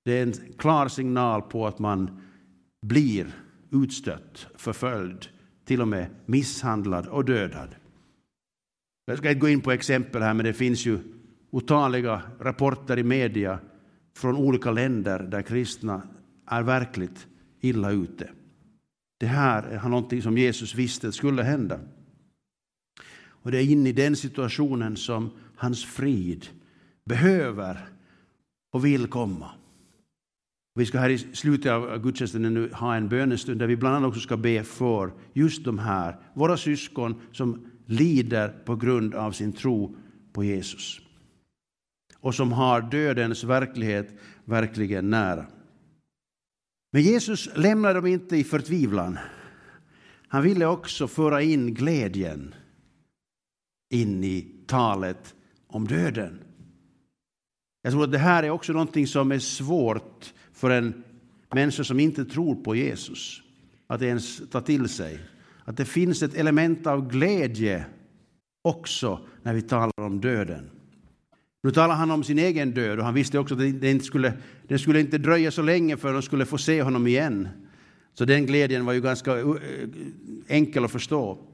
Det 0.05 0.11
är 0.11 0.23
en 0.23 0.33
klar 0.57 0.87
signal 0.87 1.41
på 1.41 1.67
att 1.67 1.79
man 1.79 2.21
blir 2.81 3.27
utstött, 3.71 4.47
förföljd, 4.55 5.27
till 5.65 5.81
och 5.81 5.87
med 5.87 6.07
misshandlad 6.25 7.07
och 7.07 7.25
dödad. 7.25 7.75
Jag 9.05 9.17
ska 9.17 9.29
inte 9.29 9.39
gå 9.39 9.49
in 9.49 9.61
på 9.61 9.71
exempel 9.71 10.21
här, 10.21 10.33
men 10.33 10.45
det 10.45 10.53
finns 10.53 10.85
ju 10.85 10.99
otaliga 11.49 12.21
rapporter 12.39 12.99
i 12.99 13.03
media 13.03 13.59
från 14.17 14.35
olika 14.35 14.71
länder 14.71 15.19
där 15.19 15.41
kristna 15.41 16.01
är 16.45 16.63
verkligt 16.63 17.27
illa 17.61 17.91
ute. 17.91 18.29
Det 19.19 19.25
här 19.25 19.63
är 19.63 19.89
någonting 19.89 20.21
som 20.21 20.37
Jesus 20.37 20.75
visste 20.75 21.11
skulle 21.11 21.43
hända. 21.43 21.79
Och 23.41 23.51
det 23.51 23.57
är 23.57 23.71
in 23.71 23.87
i 23.87 23.91
den 23.91 24.15
situationen 24.15 24.97
som 24.97 25.31
hans 25.55 25.85
frid 25.85 26.47
behöver 27.05 27.89
och 28.73 28.85
vill 28.85 29.07
komma. 29.07 29.51
Vi 30.75 30.85
ska 30.85 30.99
här 30.99 31.09
i 31.09 31.17
slutet 31.17 31.71
av 31.71 32.03
gudstjänsten 32.03 32.41
nu 32.41 32.69
ha 32.73 32.95
en 32.95 33.09
bönestund 33.09 33.59
där 33.59 33.67
vi 33.67 33.75
bland 33.75 33.95
annat 33.95 34.09
också 34.09 34.19
ska 34.19 34.37
be 34.37 34.63
för 34.63 35.11
just 35.33 35.63
de 35.63 35.79
här, 35.79 36.19
våra 36.33 36.57
syskon 36.57 37.21
som 37.31 37.71
lider 37.85 38.49
på 38.49 38.75
grund 38.75 39.15
av 39.15 39.31
sin 39.31 39.53
tro 39.53 39.95
på 40.33 40.43
Jesus 40.43 41.01
och 42.21 42.35
som 42.35 42.51
har 42.51 42.81
dödens 42.81 43.43
verklighet 43.43 44.13
verkligen 44.45 45.09
nära. 45.09 45.45
Men 46.91 47.01
Jesus 47.01 47.49
lämnade 47.55 47.93
dem 47.93 48.05
inte 48.05 48.37
i 48.37 48.43
förtvivlan. 48.43 49.19
Han 50.27 50.43
ville 50.43 50.65
också 50.65 51.07
föra 51.07 51.41
in 51.41 51.73
glädjen 51.73 52.55
in 53.91 54.23
i 54.23 54.47
talet 54.67 55.35
om 55.67 55.87
döden. 55.87 56.39
Jag 57.81 57.93
tror 57.93 58.03
att 58.03 58.11
det 58.11 58.17
här 58.17 58.43
är 58.43 58.49
också 58.49 58.73
någonting 58.73 59.07
som 59.07 59.31
är 59.31 59.39
svårt 59.39 60.33
för 60.53 60.69
en 60.69 61.03
människa 61.53 61.83
som 61.83 61.99
inte 61.99 62.25
tror 62.25 62.55
på 62.55 62.75
Jesus 62.75 63.41
att 63.87 64.01
ens 64.01 64.49
ta 64.49 64.61
till 64.61 64.89
sig. 64.89 65.19
Att 65.65 65.77
det 65.77 65.85
finns 65.85 66.23
ett 66.23 66.33
element 66.33 66.87
av 66.87 67.09
glädje 67.09 67.85
också 68.61 69.19
när 69.43 69.53
vi 69.53 69.61
talar 69.61 69.99
om 69.99 70.21
döden. 70.21 70.69
Nu 71.63 71.71
talar 71.71 71.95
han 71.95 72.11
om 72.11 72.23
sin 72.23 72.39
egen 72.39 72.71
död 72.71 72.99
och 72.99 73.05
han 73.05 73.13
visste 73.13 73.39
också 73.39 73.53
att 73.53 73.81
det 73.81 73.91
inte 73.91 74.05
skulle, 74.05 74.33
det 74.67 74.79
skulle 74.79 74.99
inte 74.99 75.17
dröja 75.17 75.51
så 75.51 75.61
länge 75.61 75.97
för 75.97 76.13
de 76.13 76.21
skulle 76.21 76.45
få 76.45 76.57
se 76.57 76.81
honom 76.81 77.07
igen. 77.07 77.47
Så 78.13 78.25
den 78.25 78.45
glädjen 78.45 78.85
var 78.85 78.93
ju 78.93 79.01
ganska 79.01 79.39
eh, 79.39 79.47
enkel 80.47 80.85
att 80.85 80.91
förstå. 80.91 81.50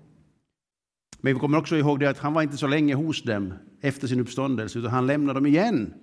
Men 1.21 1.33
vi 1.33 1.39
kommer 1.39 1.57
också 1.57 1.77
ihåg 1.77 1.99
det 1.99 2.09
att 2.09 2.17
han 2.17 2.33
var 2.33 2.41
inte 2.41 2.57
så 2.57 2.67
länge 2.67 2.95
hos 2.95 3.23
dem 3.23 3.53
efter 3.81 4.07
sin 4.07 4.19
uppståndelse, 4.19 4.79
utan 4.79 4.91
han 4.91 5.07
lämnade 5.07 5.37
dem 5.37 5.45
igen. 5.45 5.93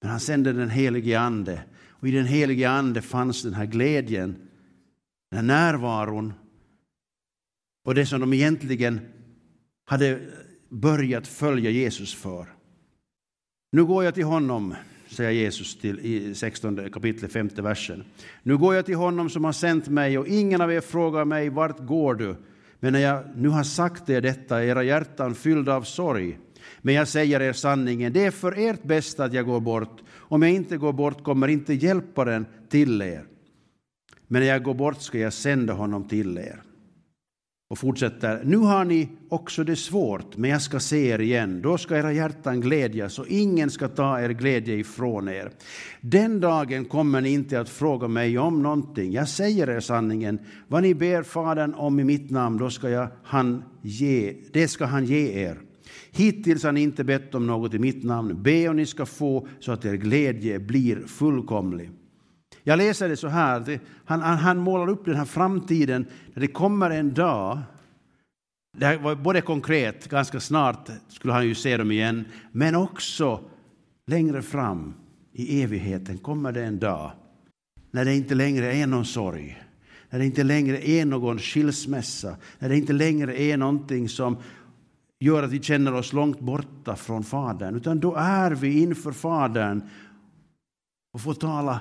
Men 0.00 0.10
han 0.10 0.20
sände 0.20 0.52
den 0.52 0.70
helige 0.70 1.20
Ande. 1.20 1.62
Och 1.88 2.08
i 2.08 2.10
den 2.10 2.26
helige 2.26 2.70
Ande 2.70 3.02
fanns 3.02 3.42
den 3.42 3.54
här 3.54 3.66
glädjen, 3.66 4.36
den 5.30 5.38
här 5.38 5.46
närvaron 5.46 6.32
och 7.84 7.94
det 7.94 8.06
som 8.06 8.20
de 8.20 8.32
egentligen 8.32 9.00
hade 9.84 10.20
börjat 10.68 11.26
följa 11.26 11.70
Jesus 11.70 12.14
för. 12.14 12.46
Nu 13.72 13.84
går 13.84 14.04
jag 14.04 14.14
till 14.14 14.24
honom, 14.24 14.74
säger 15.08 15.30
Jesus 15.30 15.78
till, 15.78 16.00
i 16.00 16.34
16 16.34 16.90
kapitlet, 16.90 17.32
femte 17.32 17.62
versen. 17.62 18.04
Nu 18.42 18.58
går 18.58 18.74
jag 18.74 18.86
till 18.86 18.96
honom 18.96 19.30
som 19.30 19.44
har 19.44 19.52
sänt 19.52 19.88
mig 19.88 20.18
och 20.18 20.26
ingen 20.26 20.60
av 20.60 20.72
er 20.72 20.80
frågar 20.80 21.24
mig 21.24 21.48
vart 21.48 21.78
går 21.78 22.14
du? 22.14 22.36
Men 22.80 22.92
när 22.92 23.00
jag 23.00 23.24
nu 23.36 23.48
har 23.48 23.62
sagt 23.62 24.10
er 24.10 24.20
detta 24.20 24.64
era 24.64 24.82
hjärtan 24.82 25.34
fyllda 25.34 25.74
av 25.74 25.82
sorg. 25.82 26.38
Men 26.82 26.94
jag 26.94 27.08
säger 27.08 27.40
er 27.40 27.52
sanningen, 27.52 28.12
det 28.12 28.24
är 28.24 28.30
för 28.30 28.58
ert 28.58 28.82
bästa 28.82 29.24
att 29.24 29.32
jag 29.32 29.46
går 29.46 29.60
bort. 29.60 30.02
Om 30.14 30.42
jag 30.42 30.52
inte 30.52 30.76
går 30.76 30.92
bort 30.92 31.24
kommer 31.24 31.48
inte 31.48 31.74
hjälparen 31.74 32.46
till 32.68 33.02
er. 33.02 33.24
Men 34.26 34.40
när 34.42 34.48
jag 34.48 34.62
går 34.62 34.74
bort 34.74 35.02
ska 35.02 35.18
jag 35.18 35.32
sända 35.32 35.72
honom 35.72 36.08
till 36.08 36.38
er. 36.38 36.62
Och 37.68 37.78
fortsätter, 37.78 38.42
nu 38.44 38.56
har 38.56 38.84
ni 38.84 39.08
också 39.28 39.64
det 39.64 39.76
svårt, 39.76 40.36
men 40.36 40.50
jag 40.50 40.62
ska 40.62 40.80
se 40.80 41.08
er 41.08 41.20
igen. 41.20 41.62
Då 41.62 41.78
ska 41.78 41.96
era 41.96 42.12
hjärtan 42.12 42.60
glädjas 42.60 43.18
och 43.18 43.26
ingen 43.28 43.70
ska 43.70 43.88
ta 43.88 44.20
er 44.20 44.28
glädje 44.28 44.74
ifrån 44.74 45.28
er. 45.28 45.50
Den 46.00 46.40
dagen 46.40 46.84
kommer 46.84 47.20
ni 47.20 47.32
inte 47.32 47.60
att 47.60 47.68
fråga 47.68 48.08
mig 48.08 48.38
om 48.38 48.62
någonting. 48.62 49.12
Jag 49.12 49.28
säger 49.28 49.70
er 49.70 49.80
sanningen. 49.80 50.38
Vad 50.68 50.82
ni 50.82 50.94
ber 50.94 51.22
Fadern 51.22 51.74
om 51.74 52.00
i 52.00 52.04
mitt 52.04 52.30
namn, 52.30 52.58
då 52.58 52.70
ska 52.70 52.90
jag, 52.90 53.08
han 53.22 53.62
ge, 53.82 54.36
det 54.52 54.68
ska 54.68 54.84
han 54.84 55.04
ge 55.04 55.44
er. 55.44 55.60
Hittills 56.10 56.64
har 56.64 56.72
ni 56.72 56.80
inte 56.80 57.04
bett 57.04 57.34
om 57.34 57.46
något 57.46 57.74
i 57.74 57.78
mitt 57.78 58.04
namn. 58.04 58.42
Be 58.42 58.68
och 58.68 58.76
ni 58.76 58.86
ska 58.86 59.06
få 59.06 59.48
så 59.60 59.72
att 59.72 59.84
er 59.84 59.94
glädje 59.94 60.58
blir 60.58 61.06
fullkomlig. 61.06 61.90
Jag 62.68 62.76
läser 62.76 63.08
det 63.08 63.16
så 63.16 63.28
här, 63.28 63.80
han, 64.04 64.20
han, 64.20 64.38
han 64.38 64.58
målar 64.58 64.88
upp 64.88 65.04
den 65.04 65.16
här 65.16 65.24
framtiden 65.24 66.06
när 66.34 66.40
det 66.40 66.46
kommer 66.46 66.90
en 66.90 67.14
dag. 67.14 67.58
Det 68.78 68.96
var 68.96 69.14
både 69.14 69.40
konkret, 69.40 70.08
ganska 70.08 70.40
snart 70.40 70.90
skulle 71.08 71.32
han 71.32 71.46
ju 71.46 71.54
se 71.54 71.76
dem 71.76 71.90
igen, 71.90 72.24
men 72.52 72.74
också 72.74 73.40
längre 74.06 74.42
fram 74.42 74.94
i 75.32 75.62
evigheten 75.62 76.18
kommer 76.18 76.52
det 76.52 76.64
en 76.64 76.78
dag 76.78 77.12
när 77.90 78.04
det 78.04 78.14
inte 78.14 78.34
längre 78.34 78.74
är 78.74 78.86
någon 78.86 79.04
sorg, 79.04 79.62
när 80.10 80.18
det 80.18 80.26
inte 80.26 80.44
längre 80.44 80.88
är 80.88 81.04
någon 81.04 81.38
skilsmässa, 81.38 82.36
när 82.58 82.68
det 82.68 82.76
inte 82.76 82.92
längre 82.92 83.40
är 83.40 83.56
någonting 83.56 84.08
som 84.08 84.36
gör 85.20 85.42
att 85.42 85.52
vi 85.52 85.62
känner 85.62 85.94
oss 85.94 86.12
långt 86.12 86.40
borta 86.40 86.96
från 86.96 87.24
Fadern, 87.24 87.76
utan 87.76 88.00
då 88.00 88.14
är 88.14 88.50
vi 88.50 88.82
inför 88.82 89.12
Fadern 89.12 89.82
och 91.14 91.20
får 91.20 91.34
tala 91.34 91.80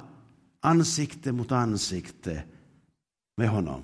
ansikte 0.65 1.31
mot 1.31 1.51
ansikte 1.51 2.43
med 3.37 3.49
honom. 3.49 3.83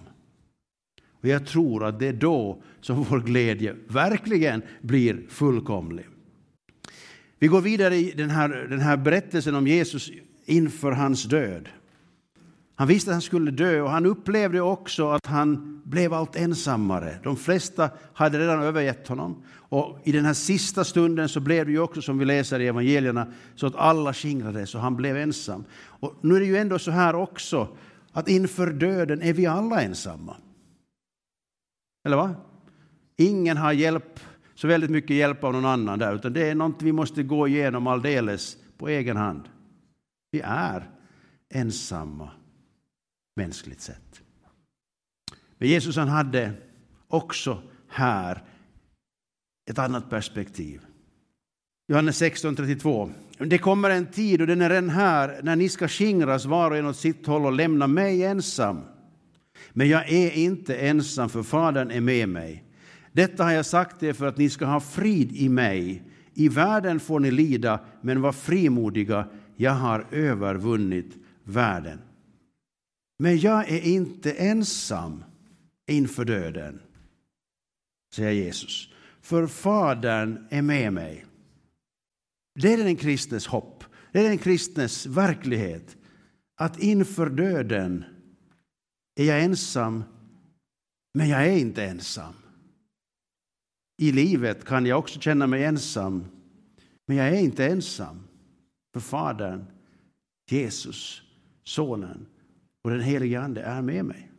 Och 1.11 1.27
jag 1.27 1.47
tror 1.47 1.85
att 1.85 1.99
det 1.99 2.07
är 2.07 2.13
då 2.13 2.61
som 2.81 3.03
vår 3.03 3.19
glädje 3.19 3.75
verkligen 3.87 4.61
blir 4.81 5.25
fullkomlig. 5.29 6.05
Vi 7.39 7.47
går 7.47 7.61
vidare 7.61 7.95
i 7.95 8.11
den 8.11 8.29
här, 8.29 8.49
den 8.49 8.79
här 8.79 8.97
berättelsen 8.97 9.55
om 9.55 9.67
Jesus 9.67 10.11
inför 10.45 10.91
hans 10.91 11.23
död. 11.23 11.69
Han 12.81 12.87
visste 12.87 13.11
att 13.11 13.15
han 13.15 13.21
skulle 13.21 13.51
dö 13.51 13.81
och 13.81 13.89
han 13.89 14.05
upplevde 14.05 14.61
också 14.61 15.09
att 15.09 15.25
han 15.25 15.81
blev 15.85 16.13
allt 16.13 16.35
ensammare. 16.35 17.19
De 17.23 17.37
flesta 17.37 17.89
hade 18.13 18.39
redan 18.39 18.63
övergett 18.63 19.07
honom. 19.07 19.43
Och 19.53 19.99
i 20.03 20.11
den 20.11 20.25
här 20.25 20.33
sista 20.33 20.83
stunden 20.83 21.29
så 21.29 21.39
blev 21.39 21.65
det 21.65 21.71
ju 21.71 21.79
också 21.79 22.01
som 22.01 22.17
vi 22.17 22.25
läser 22.25 22.59
i 22.59 22.67
evangelierna 22.67 23.27
så 23.55 23.67
att 23.67 23.75
alla 23.75 24.13
skingrades 24.13 24.75
och 24.75 24.81
han 24.81 24.95
blev 24.95 25.17
ensam. 25.17 25.63
Och 25.83 26.15
nu 26.21 26.35
är 26.35 26.39
det 26.39 26.45
ju 26.45 26.57
ändå 26.57 26.79
så 26.79 26.91
här 26.91 27.15
också 27.15 27.67
att 28.11 28.27
inför 28.27 28.67
döden 28.67 29.21
är 29.21 29.33
vi 29.33 29.45
alla 29.45 29.81
ensamma. 29.81 30.35
Eller 32.05 32.17
va? 32.17 32.35
Ingen 33.17 33.57
har 33.57 33.71
hjälp, 33.71 34.19
så 34.55 34.67
väldigt 34.67 34.91
mycket 34.91 35.15
hjälp 35.15 35.43
av 35.43 35.53
någon 35.53 35.65
annan 35.65 35.99
där, 35.99 36.15
utan 36.15 36.33
det 36.33 36.49
är 36.49 36.55
något 36.55 36.81
vi 36.81 36.91
måste 36.91 37.23
gå 37.23 37.47
igenom 37.47 37.87
alldeles 37.87 38.57
på 38.77 38.87
egen 38.87 39.17
hand. 39.17 39.49
Vi 40.31 40.41
är 40.43 40.89
ensamma 41.49 42.29
mänskligt 43.35 43.81
sett. 43.81 44.21
Men 45.57 45.67
Jesus 45.67 45.95
han 45.95 46.07
hade 46.07 46.53
också 47.07 47.61
här 47.87 48.43
ett 49.69 49.79
annat 49.79 50.09
perspektiv. 50.09 50.81
Johannes 51.87 52.21
16.32. 52.21 53.11
Det 53.37 53.57
kommer 53.57 53.89
en 53.89 54.05
tid, 54.05 54.41
och 54.41 54.47
den 54.47 54.61
är 54.61 54.69
redan 54.69 54.89
här, 54.89 55.39
när 55.43 55.55
ni 55.55 55.69
ska 55.69 55.87
skingras 55.87 56.45
var 56.45 56.71
och 56.71 56.77
en 56.77 56.85
åt 56.85 56.97
sitt 56.97 57.27
håll 57.27 57.45
och 57.45 57.51
lämna 57.51 57.87
mig 57.87 58.23
ensam. 58.23 58.81
Men 59.71 59.89
jag 59.89 60.11
är 60.11 60.31
inte 60.31 60.75
ensam, 60.75 61.29
för 61.29 61.43
Fadern 61.43 61.91
är 61.91 62.01
med 62.01 62.29
mig. 62.29 62.63
Detta 63.11 63.43
har 63.43 63.51
jag 63.51 63.65
sagt 63.65 64.03
er 64.03 64.13
för 64.13 64.27
att 64.27 64.37
ni 64.37 64.49
ska 64.49 64.65
ha 64.65 64.79
frid 64.79 65.35
i 65.35 65.49
mig. 65.49 66.03
I 66.33 66.49
världen 66.49 66.99
får 66.99 67.19
ni 67.19 67.31
lida, 67.31 67.79
men 68.01 68.21
var 68.21 68.31
frimodiga. 68.31 69.27
Jag 69.55 69.71
har 69.71 70.05
övervunnit 70.11 71.17
världen. 71.43 71.99
Men 73.21 73.39
jag 73.39 73.69
är 73.69 73.81
inte 73.81 74.31
ensam 74.31 75.23
inför 75.87 76.25
döden, 76.25 76.81
säger 78.13 78.31
Jesus. 78.31 78.89
För 79.21 79.47
Fadern 79.47 80.47
är 80.49 80.61
med 80.61 80.93
mig. 80.93 81.25
Det 82.59 82.73
är 82.73 82.77
den 82.77 82.95
kristnes 82.95 83.47
hopp, 83.47 83.83
det 84.11 84.19
är 84.19 84.23
den 84.23 84.37
kristnes 84.37 85.05
verklighet. 85.05 85.97
Att 86.55 86.79
inför 86.79 87.29
döden 87.29 88.03
är 89.15 89.25
jag 89.25 89.43
ensam, 89.43 90.03
men 91.13 91.29
jag 91.29 91.47
är 91.47 91.57
inte 91.57 91.83
ensam. 91.83 92.33
I 93.97 94.11
livet 94.11 94.65
kan 94.65 94.85
jag 94.85 94.99
också 94.99 95.19
känna 95.19 95.47
mig 95.47 95.63
ensam, 95.63 96.25
men 97.07 97.17
jag 97.17 97.27
är 97.27 97.39
inte 97.39 97.65
ensam. 97.65 98.27
För 98.93 98.99
Fadern, 98.99 99.65
Jesus, 100.49 101.21
Sonen 101.63 102.27
och 102.83 102.89
den 102.89 103.01
helige 103.01 103.41
Ande 103.41 103.61
är 103.61 103.81
med 103.81 104.05
mig. 104.05 104.31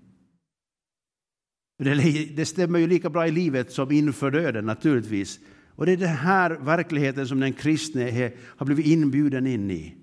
Det 2.35 2.46
stämmer 2.46 2.78
ju 2.78 2.87
lika 2.87 3.11
bra 3.11 3.26
i 3.26 3.31
livet 3.31 3.72
som 3.72 3.92
inför 3.92 4.31
döden 4.31 4.66
naturligtvis. 4.66 5.40
Och 5.74 5.87
det 5.87 5.92
är 5.92 5.96
den 5.96 6.09
här 6.09 6.50
verkligheten 6.50 7.28
som 7.28 7.40
den 7.40 7.52
kristne 7.52 8.33
har 8.42 8.66
blivit 8.66 8.87
inbjuden 8.87 9.46
in 9.46 9.70
i. 9.70 9.96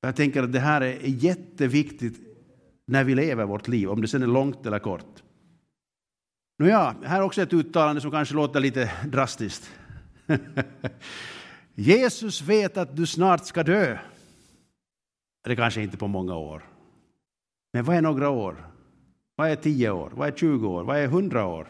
Jag 0.00 0.16
tänker 0.16 0.42
att 0.42 0.52
det 0.52 0.60
här 0.60 0.80
är 0.80 0.98
jätteviktigt 1.02 2.20
när 2.86 3.04
vi 3.04 3.14
lever 3.14 3.44
vårt 3.44 3.68
liv, 3.68 3.90
om 3.90 4.00
det 4.00 4.08
sen 4.08 4.22
är 4.22 4.26
långt 4.26 4.66
eller 4.66 4.78
kort. 4.78 5.22
Nåja, 6.58 6.96
här 7.04 7.18
är 7.18 7.22
också 7.22 7.42
ett 7.42 7.52
uttalande 7.52 8.00
som 8.00 8.10
kanske 8.10 8.34
låter 8.34 8.60
lite 8.60 8.92
drastiskt. 9.06 9.70
Jesus 11.74 12.42
vet 12.42 12.76
att 12.76 12.96
du 12.96 13.06
snart 13.06 13.46
ska 13.46 13.62
dö. 13.62 13.98
Det 15.44 15.56
kanske 15.56 15.82
inte 15.82 15.96
på 15.96 16.06
många 16.08 16.36
år. 16.36 16.75
Men 17.76 17.84
vad 17.84 17.96
är 17.96 18.02
några 18.02 18.30
år? 18.30 18.66
Vad 19.36 19.50
är 19.50 19.56
tio 19.56 19.90
år? 19.90 20.12
Vad 20.14 20.28
är 20.28 20.32
20 20.32 20.68
år? 20.68 20.84
Vad 20.84 20.98
är 20.98 21.06
hundra 21.06 21.46
år? 21.46 21.68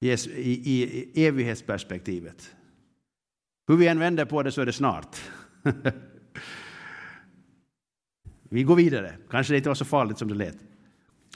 I, 0.00 0.10
i, 0.10 1.10
I 1.14 1.26
evighetsperspektivet. 1.26 2.54
Hur 3.68 3.76
vi 3.76 3.86
än 3.86 3.98
vänder 3.98 4.24
på 4.24 4.42
det 4.42 4.52
så 4.52 4.60
är 4.60 4.66
det 4.66 4.72
snart. 4.72 5.16
vi 8.42 8.62
går 8.62 8.76
vidare. 8.76 9.14
Kanske 9.30 9.52
det 9.52 9.56
inte 9.56 9.68
var 9.68 9.74
så 9.74 9.84
farligt 9.84 10.18
som 10.18 10.28
det 10.28 10.34
lät. 10.34 10.56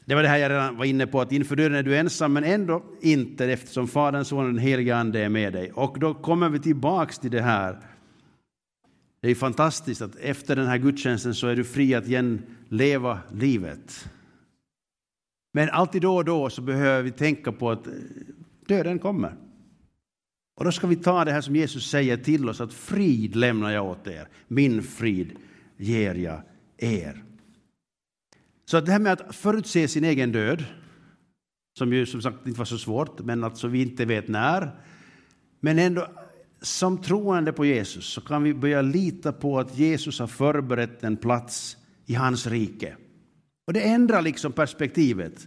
Det 0.05 0.15
var 0.15 0.23
det 0.23 0.29
här 0.29 0.39
jag 0.39 0.51
redan 0.51 0.77
var 0.77 0.85
inne 0.85 1.07
på, 1.07 1.21
att 1.21 1.33
inför 1.33 1.57
döden 1.57 1.79
är 1.79 1.83
du 1.83 1.97
ensam, 1.97 2.33
men 2.33 2.45
ändå 2.45 2.85
inte 3.01 3.45
eftersom 3.53 3.89
Fadern, 3.89 4.25
Sonen 4.25 4.47
och 4.47 4.53
den 4.53 4.63
helige 4.63 4.97
Ande 4.97 5.21
är 5.21 5.29
med 5.29 5.53
dig. 5.53 5.73
Och 5.73 5.99
då 6.01 6.15
kommer 6.15 6.49
vi 6.49 6.59
tillbaks 6.59 7.19
till 7.19 7.31
det 7.31 7.43
här. 7.43 7.81
Det 9.21 9.31
är 9.31 9.35
fantastiskt 9.35 10.03
att 10.03 10.17
efter 10.17 10.57
den 10.57 10.67
här 10.67 10.79
gudstjänsten 10.79 11.35
så 11.35 11.47
är 11.47 11.57
du 11.57 11.65
fri 11.65 11.95
att 11.95 12.07
igen 12.07 12.43
leva 12.69 13.21
livet. 13.33 14.09
Men 15.53 15.71
alltid 15.71 16.03
då 16.03 16.17
och 16.17 16.25
då 16.25 16.51
så 16.51 16.63
behöver 16.63 17.03
vi 17.03 17.11
tänka 17.11 17.53
på 17.53 17.71
att 17.71 17.87
eh, 17.87 17.93
döden 18.67 18.99
kommer. 18.99 19.37
Och 20.57 20.65
då 20.65 20.73
ska 20.73 20.87
vi 20.87 20.97
ta 20.97 21.25
det 21.25 21.33
här 21.33 21.41
som 21.41 21.57
Jesus 21.57 21.91
säger 21.91 22.17
till 22.17 22.49
oss, 22.49 22.61
att 22.61 22.73
frid 22.73 23.37
lämnar 23.37 23.71
jag 23.71 23.87
åt 23.87 24.07
er, 24.07 24.29
min 24.49 24.83
frid 24.83 25.37
ger 25.77 26.15
jag 26.15 26.43
er. 26.77 27.25
Så 28.65 28.77
att 28.77 28.87
det 28.87 28.93
här 28.93 28.99
med 28.99 29.13
att 29.13 29.35
förutse 29.35 29.89
sin 29.89 30.05
egen 30.05 30.33
död, 30.33 30.65
som 31.79 31.93
ju 31.93 32.07
som 32.07 32.23
sagt 32.23 32.47
inte 32.47 32.59
var 32.59 32.65
så 32.65 32.79
svårt, 32.79 33.21
men 33.21 33.45
alltså 33.45 33.69
vi 33.69 33.83
inte 33.83 34.05
vet 34.05 34.29
när, 34.29 34.71
men 35.61 35.79
ändå 35.79 36.09
som 36.61 36.99
troende 36.99 37.53
på 37.53 37.65
Jesus 37.65 38.05
så 38.05 38.21
kan 38.21 38.43
vi 38.43 38.55
börja 38.55 38.83
lita 38.83 39.33
på 39.33 39.59
att 39.59 39.79
Jesus 39.79 40.19
har 40.19 40.27
förberett 40.27 41.05
en 41.05 41.17
plats 41.17 41.77
i 42.07 42.15
hans 42.15 42.47
rike. 42.47 42.97
Och 43.67 43.73
det 43.73 43.81
ändrar 43.81 44.23
liksom 44.23 44.53
perspektivet, 44.53 45.47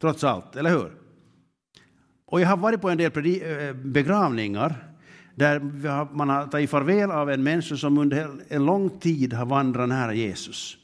trots 0.00 0.24
allt, 0.24 0.56
eller 0.56 0.70
hur? 0.70 0.92
Och 2.26 2.40
jag 2.40 2.48
har 2.48 2.56
varit 2.56 2.80
på 2.80 2.90
en 2.90 2.98
del 2.98 3.42
eh, 3.42 3.72
begravningar 3.74 4.86
där 5.34 5.60
man 6.14 6.28
har 6.28 6.46
tagit 6.46 6.70
farväl 6.70 7.10
av 7.10 7.30
en 7.30 7.42
människa 7.42 7.76
som 7.76 7.98
under 7.98 8.30
en 8.48 8.66
lång 8.66 8.90
tid 8.90 9.32
har 9.32 9.46
vandrat 9.46 9.88
nära 9.88 10.14
Jesus. 10.14 10.76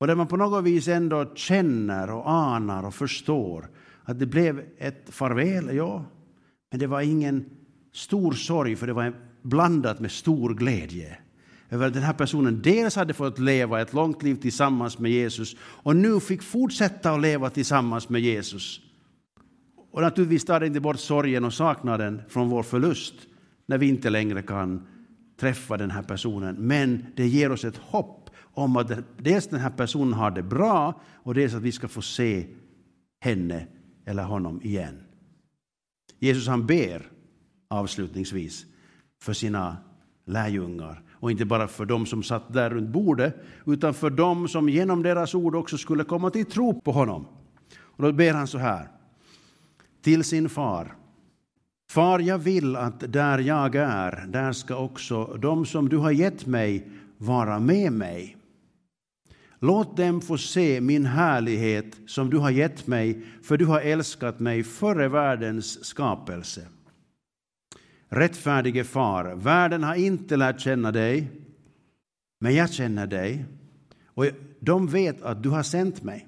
Och 0.00 0.06
där 0.06 0.14
man 0.14 0.26
på 0.26 0.36
något 0.36 0.64
vis 0.64 0.88
ändå 0.88 1.34
känner 1.34 2.10
och 2.10 2.30
anar 2.30 2.86
och 2.86 2.94
förstår 2.94 3.68
att 4.04 4.18
det 4.18 4.26
blev 4.26 4.64
ett 4.78 5.04
farväl, 5.08 5.76
ja, 5.76 6.04
men 6.70 6.80
det 6.80 6.86
var 6.86 7.00
ingen 7.00 7.44
stor 7.92 8.32
sorg, 8.32 8.76
för 8.76 8.86
det 8.86 8.92
var 8.92 9.12
blandat 9.42 10.00
med 10.00 10.10
stor 10.10 10.54
glädje 10.54 11.18
över 11.70 11.86
att 11.86 11.94
den 11.94 12.02
här 12.02 12.12
personen 12.12 12.62
dels 12.62 12.96
hade 12.96 13.14
fått 13.14 13.38
leva 13.38 13.80
ett 13.80 13.92
långt 13.92 14.22
liv 14.22 14.34
tillsammans 14.34 14.98
med 14.98 15.10
Jesus 15.10 15.56
och 15.60 15.96
nu 15.96 16.20
fick 16.20 16.42
fortsätta 16.42 17.10
att 17.10 17.20
leva 17.20 17.50
tillsammans 17.50 18.08
med 18.08 18.20
Jesus. 18.20 18.80
Och 19.92 20.02
naturligtvis 20.02 20.44
tar 20.44 20.60
det 20.60 20.66
inte 20.66 20.80
bort 20.80 20.98
sorgen 20.98 21.44
och 21.44 21.54
saknaden 21.54 22.22
från 22.28 22.48
vår 22.48 22.62
förlust 22.62 23.14
när 23.66 23.78
vi 23.78 23.88
inte 23.88 24.10
längre 24.10 24.42
kan 24.42 24.86
träffa 25.40 25.76
den 25.76 25.90
här 25.90 26.02
personen. 26.02 26.56
Men 26.58 27.06
det 27.16 27.26
ger 27.26 27.52
oss 27.52 27.64
ett 27.64 27.76
hopp 27.76 28.30
om 28.36 28.76
att 28.76 28.92
dels 29.18 29.46
den 29.46 29.60
här 29.60 29.70
personen 29.70 30.12
har 30.12 30.30
det 30.30 30.42
bra 30.42 31.00
och 31.14 31.34
dels 31.34 31.54
att 31.54 31.62
vi 31.62 31.72
ska 31.72 31.88
få 31.88 32.02
se 32.02 32.46
henne 33.20 33.66
eller 34.04 34.22
honom 34.22 34.62
igen. 34.62 35.02
Jesus 36.18 36.48
han 36.48 36.66
ber 36.66 37.06
avslutningsvis 37.70 38.66
för 39.22 39.32
sina 39.32 39.76
lärjungar 40.26 41.02
och 41.12 41.30
inte 41.30 41.44
bara 41.44 41.68
för 41.68 41.84
dem 41.84 42.06
som 42.06 42.22
satt 42.22 42.52
där 42.52 42.70
runt 42.70 42.90
bordet 42.90 43.36
utan 43.66 43.94
för 43.94 44.10
dem 44.10 44.48
som 44.48 44.68
genom 44.68 45.02
deras 45.02 45.34
ord 45.34 45.54
också 45.54 45.78
skulle 45.78 46.04
komma 46.04 46.30
till 46.30 46.46
tro 46.46 46.80
på 46.80 46.92
honom. 46.92 47.26
Och 47.78 48.02
då 48.02 48.12
ber 48.12 48.34
han 48.34 48.46
så 48.46 48.58
här 48.58 48.88
till 50.02 50.24
sin 50.24 50.48
far. 50.48 50.94
Far, 51.90 52.18
jag 52.18 52.38
vill 52.38 52.76
att 52.76 53.12
där 53.12 53.38
jag 53.38 53.74
är, 53.74 54.26
där 54.26 54.52
ska 54.52 54.76
också 54.76 55.24
de 55.24 55.66
som 55.66 55.88
du 55.88 55.96
har 55.96 56.10
gett 56.10 56.46
mig 56.46 56.90
vara 57.18 57.58
med 57.58 57.92
mig. 57.92 58.36
Låt 59.58 59.96
dem 59.96 60.20
få 60.20 60.38
se 60.38 60.80
min 60.80 61.06
härlighet 61.06 61.96
som 62.06 62.30
du 62.30 62.38
har 62.38 62.50
gett 62.50 62.86
mig, 62.86 63.26
för 63.42 63.56
du 63.56 63.66
har 63.66 63.80
älskat 63.80 64.40
mig 64.40 64.62
före 64.62 65.08
världens 65.08 65.84
skapelse. 65.84 66.66
Rättfärdige 68.12 68.84
far, 68.84 69.34
världen 69.34 69.82
har 69.82 69.94
inte 69.94 70.36
lärt 70.36 70.60
känna 70.60 70.92
dig, 70.92 71.30
men 72.40 72.54
jag 72.54 72.72
känner 72.72 73.06
dig 73.06 73.44
och 74.04 74.26
de 74.60 74.86
vet 74.86 75.22
att 75.22 75.42
du 75.42 75.48
har 75.48 75.62
sänt 75.62 76.02
mig. 76.02 76.26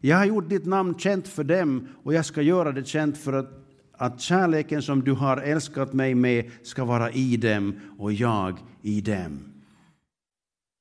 Jag 0.00 0.16
har 0.16 0.24
gjort 0.24 0.48
ditt 0.48 0.66
namn 0.66 0.98
känt 0.98 1.28
för 1.28 1.44
dem 1.44 1.88
och 2.02 2.14
jag 2.14 2.24
ska 2.24 2.42
göra 2.42 2.72
det 2.72 2.84
känt 2.84 3.18
för 3.18 3.32
att, 3.32 3.50
att 3.92 4.20
kärleken 4.20 4.82
som 4.82 5.04
du 5.04 5.12
har 5.12 5.36
älskat 5.36 5.92
mig 5.92 6.14
med 6.14 6.50
ska 6.62 6.84
vara 6.84 7.10
i 7.10 7.36
dem 7.36 7.80
och 7.98 8.12
jag 8.12 8.58
i 8.82 9.00
dem. 9.00 9.38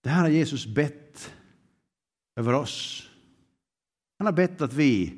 Det 0.03 0.09
här 0.09 0.21
har 0.21 0.29
Jesus 0.29 0.67
bett 0.67 1.33
över 2.35 2.53
oss. 2.53 3.09
Han 4.19 4.25
har 4.25 4.33
bett 4.33 4.61
att 4.61 4.73
vi 4.73 5.13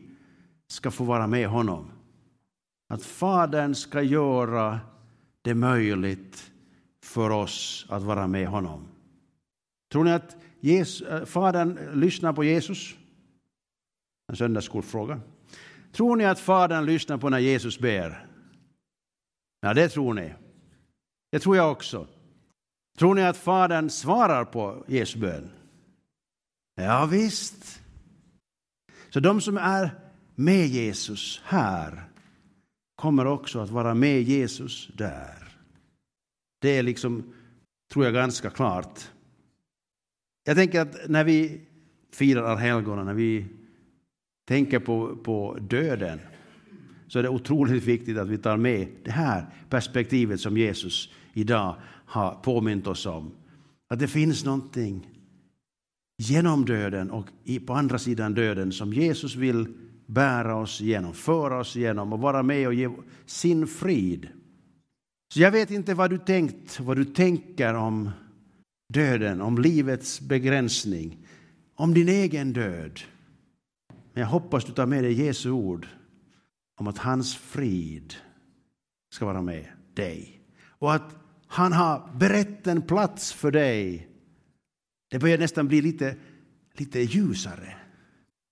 ska 0.67 0.91
få 0.91 1.03
vara 1.03 1.27
med 1.27 1.47
honom. 1.47 1.91
Att 2.89 3.03
Fadern 3.03 3.75
ska 3.75 4.01
göra 4.01 4.79
det 5.45 5.55
möjligt 5.55 6.51
för 7.03 7.29
oss 7.29 7.85
att 7.89 8.03
vara 8.03 8.27
med 8.27 8.47
honom. 8.47 8.87
Tror 9.91 10.03
ni 10.03 10.11
att 10.11 10.37
Jesus, 10.59 11.07
eh, 11.07 11.25
Fadern 11.25 11.99
lyssnar 11.99 12.33
på 12.33 12.43
Jesus? 12.43 12.95
En 14.27 14.35
söndagsskolfråga. 14.35 15.21
Tror 15.91 16.15
ni 16.15 16.25
att 16.25 16.39
Fadern 16.39 16.85
lyssnar 16.85 17.17
på 17.17 17.29
när 17.29 17.39
Jesus 17.39 17.79
ber? 17.79 18.27
Ja, 19.61 19.73
det 19.73 19.89
tror 19.89 20.13
ni. 20.13 20.33
Det 21.31 21.39
tror 21.39 21.57
jag 21.57 21.71
också. 21.71 22.07
Tror 22.97 23.15
ni 23.15 23.23
att 23.23 23.37
Fadern 23.37 23.89
svarar 23.89 24.45
på 24.45 24.85
Jesu 24.87 25.19
bön? 25.19 25.49
Ja, 26.75 27.05
visst. 27.05 27.81
Så 29.09 29.19
de 29.19 29.41
som 29.41 29.57
är 29.57 29.89
med 30.35 30.67
Jesus 30.67 31.41
här 31.45 32.09
kommer 32.95 33.25
också 33.25 33.59
att 33.59 33.69
vara 33.69 33.93
med 33.93 34.21
Jesus 34.21 34.89
där. 34.93 35.57
Det 36.61 36.77
är 36.77 36.83
liksom, 36.83 37.33
tror 37.93 38.05
jag, 38.05 38.13
ganska 38.13 38.49
klart. 38.49 39.11
Jag 40.45 40.55
tänker 40.55 40.81
att 40.81 41.09
när 41.09 41.23
vi 41.23 41.61
firar 42.13 42.55
helgonen, 42.55 43.05
när 43.05 43.13
vi 43.13 43.45
tänker 44.47 44.79
på, 44.79 45.15
på 45.15 45.57
döden, 45.61 46.19
så 47.07 47.19
är 47.19 47.23
det 47.23 47.29
otroligt 47.29 47.83
viktigt 47.87 48.17
att 48.17 48.27
vi 48.27 48.37
tar 48.37 48.57
med 48.57 48.87
det 49.03 49.11
här 49.11 49.45
perspektivet 49.69 50.39
som 50.39 50.57
Jesus 50.57 51.13
idag 51.33 51.75
har 52.05 52.35
påmint 52.35 52.87
oss 52.87 53.05
om. 53.05 53.31
Att 53.87 53.99
det 53.99 54.07
finns 54.07 54.45
någonting 54.45 55.07
genom 56.17 56.65
döden 56.65 57.11
och 57.11 57.27
på 57.65 57.73
andra 57.73 57.99
sidan 57.99 58.33
döden 58.33 58.71
som 58.71 58.93
Jesus 58.93 59.35
vill 59.35 59.67
bära 60.05 60.55
oss 60.55 60.81
igenom, 60.81 61.13
föra 61.13 61.59
oss 61.59 61.75
igenom 61.75 62.13
och 62.13 62.19
vara 62.19 62.43
med 62.43 62.67
och 62.67 62.73
ge 62.73 62.89
sin 63.25 63.67
frid. 63.67 64.27
Så 65.33 65.41
jag 65.41 65.51
vet 65.51 65.71
inte 65.71 65.93
vad 65.93 66.09
du 66.09 66.17
tänkt, 66.17 66.79
vad 66.79 66.97
du 66.97 67.05
tänker 67.05 67.73
om 67.73 68.11
döden, 68.93 69.41
om 69.41 69.57
livets 69.57 70.21
begränsning, 70.21 71.17
om 71.75 71.93
din 71.93 72.09
egen 72.09 72.53
död. 72.53 72.99
Men 74.13 74.21
jag 74.21 74.27
hoppas 74.27 74.65
du 74.65 74.71
tar 74.71 74.85
med 74.85 75.03
dig 75.03 75.13
Jesu 75.25 75.49
ord 75.49 75.87
om 76.79 76.87
att 76.87 76.97
hans 76.97 77.35
frid 77.35 78.13
ska 79.13 79.25
vara 79.25 79.41
med 79.41 79.65
dig. 79.93 80.41
Och 80.67 80.93
att 80.93 81.15
han 81.47 81.73
har 81.73 82.09
berett 82.15 82.67
en 82.67 82.81
plats 82.81 83.33
för 83.33 83.51
dig. 83.51 84.07
Det 85.09 85.19
börjar 85.19 85.37
nästan 85.37 85.67
bli 85.67 85.81
lite, 85.81 86.15
lite 86.73 86.99
ljusare. 86.99 87.77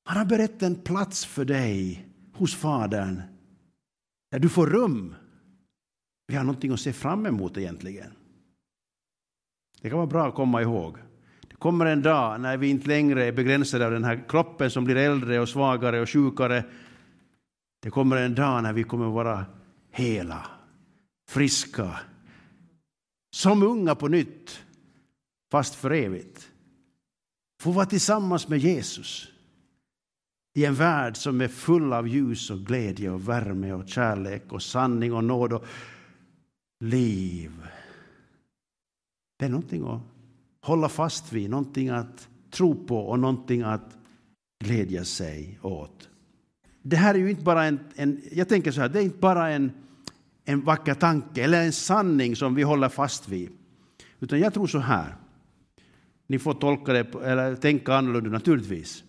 Han 0.04 0.18
har 0.18 0.26
berett 0.26 0.63
en 0.63 0.76
plats 0.76 1.26
för 1.26 1.46
dig 1.46 2.08
hos 2.34 2.56
Fadern 2.56 3.22
där 4.32 4.39
du 4.39 4.50
får 4.50 4.68
rum. 4.68 5.16
Vi 6.28 6.36
har 6.36 6.44
någonting 6.44 6.72
att 6.72 6.80
se 6.80 6.94
fram 6.94 7.26
emot 7.26 7.58
egentligen. 7.58 8.13
Det 9.82 9.89
kan 9.89 9.98
vara 9.98 10.08
bra 10.08 10.28
att 10.28 10.36
komma 10.36 10.62
ihåg. 10.62 10.98
Det 11.50 11.56
kommer 11.56 11.86
en 11.86 12.02
dag 12.02 12.42
när 12.42 12.58
vi 12.58 12.70
inte 12.70 12.88
längre 12.88 13.26
är 13.26 13.32
begränsade 13.32 13.86
av 13.86 13.92
den 13.92 14.04
här 14.04 14.26
kroppen 14.30 14.72
som 14.72 14.86
blir 14.86 14.96
äldre 14.96 15.39
och 15.39 15.50
svagare 15.50 16.02
och 16.02 16.10
sjukare. 16.10 16.66
Det 17.82 17.89
kommer 17.89 18.18
en 18.18 18.36
dag 18.36 18.63
när 18.63 18.74
vi 18.74 18.84
kommer 18.84 19.06
vara 19.06 19.46
hela, 19.92 20.48
friska, 21.30 22.00
som 23.36 23.63
unga 23.63 23.96
på 23.96 24.08
nytt, 24.08 24.63
fast 25.52 25.76
för 25.76 25.92
evigt. 25.92 26.50
Få 27.62 27.72
vara 27.72 27.86
tillsammans 27.86 28.48
med 28.48 28.60
Jesus 28.60 29.33
i 30.54 30.66
en 30.66 30.76
värld 30.76 31.18
som 31.18 31.42
är 31.42 31.48
full 31.48 31.94
av 31.94 32.08
ljus 32.08 32.50
och 32.50 32.60
glädje 32.60 33.10
och 33.10 33.30
värme 33.30 33.74
och 33.74 33.88
kärlek 33.88 34.44
och 34.50 34.62
sanning 34.62 35.13
och 35.13 35.24
nåd 35.24 35.54
och 35.54 35.66
liv. 36.80 37.52
Det 39.39 39.46
är 39.46 39.50
någonting 39.50 39.88
att 39.88 40.02
hålla 40.62 40.89
fast 40.89 41.34
vid, 41.34 41.50
någonting 41.50 41.89
att 41.89 42.30
tro 42.52 42.86
på 42.86 42.98
och 42.98 43.20
någonting 43.20 43.62
att 43.62 43.98
glädja 44.63 45.06
sig 45.06 45.60
åt. 45.62 46.10
Det 46.82 46.96
här 46.96 47.16
är 47.16 47.20
ju 47.20 47.30
inte 47.30 47.44
bara 47.44 47.66
en, 47.66 47.80
en 47.96 48.22
jag 48.32 48.50
tänker 48.50 48.72
så 48.72 48.82
här, 48.82 48.89
det 48.89 49.00
är 49.00 49.04
inte 49.04 49.18
bara 49.18 49.50
en, 49.50 49.72
en 50.46 50.62
vacker 50.62 50.94
tanke 50.94 51.44
eller 51.44 51.66
en 51.66 51.74
sanning 51.74 52.36
som 52.36 52.56
vi 52.56 52.63
håller 52.63 52.89
fast 52.89 53.30
vid. 53.30 53.50
Utan 54.20 54.39
jag 54.39 54.54
tror 54.54 54.68
så 54.68 54.80
här, 54.80 55.16
ni 56.28 56.39
får 56.39 56.54
tolka 56.54 56.94
det 56.94 57.16
eller 57.16 57.56
tänka 57.56 57.96
annorlunda 57.96 58.30
naturligtvis. 58.30 59.04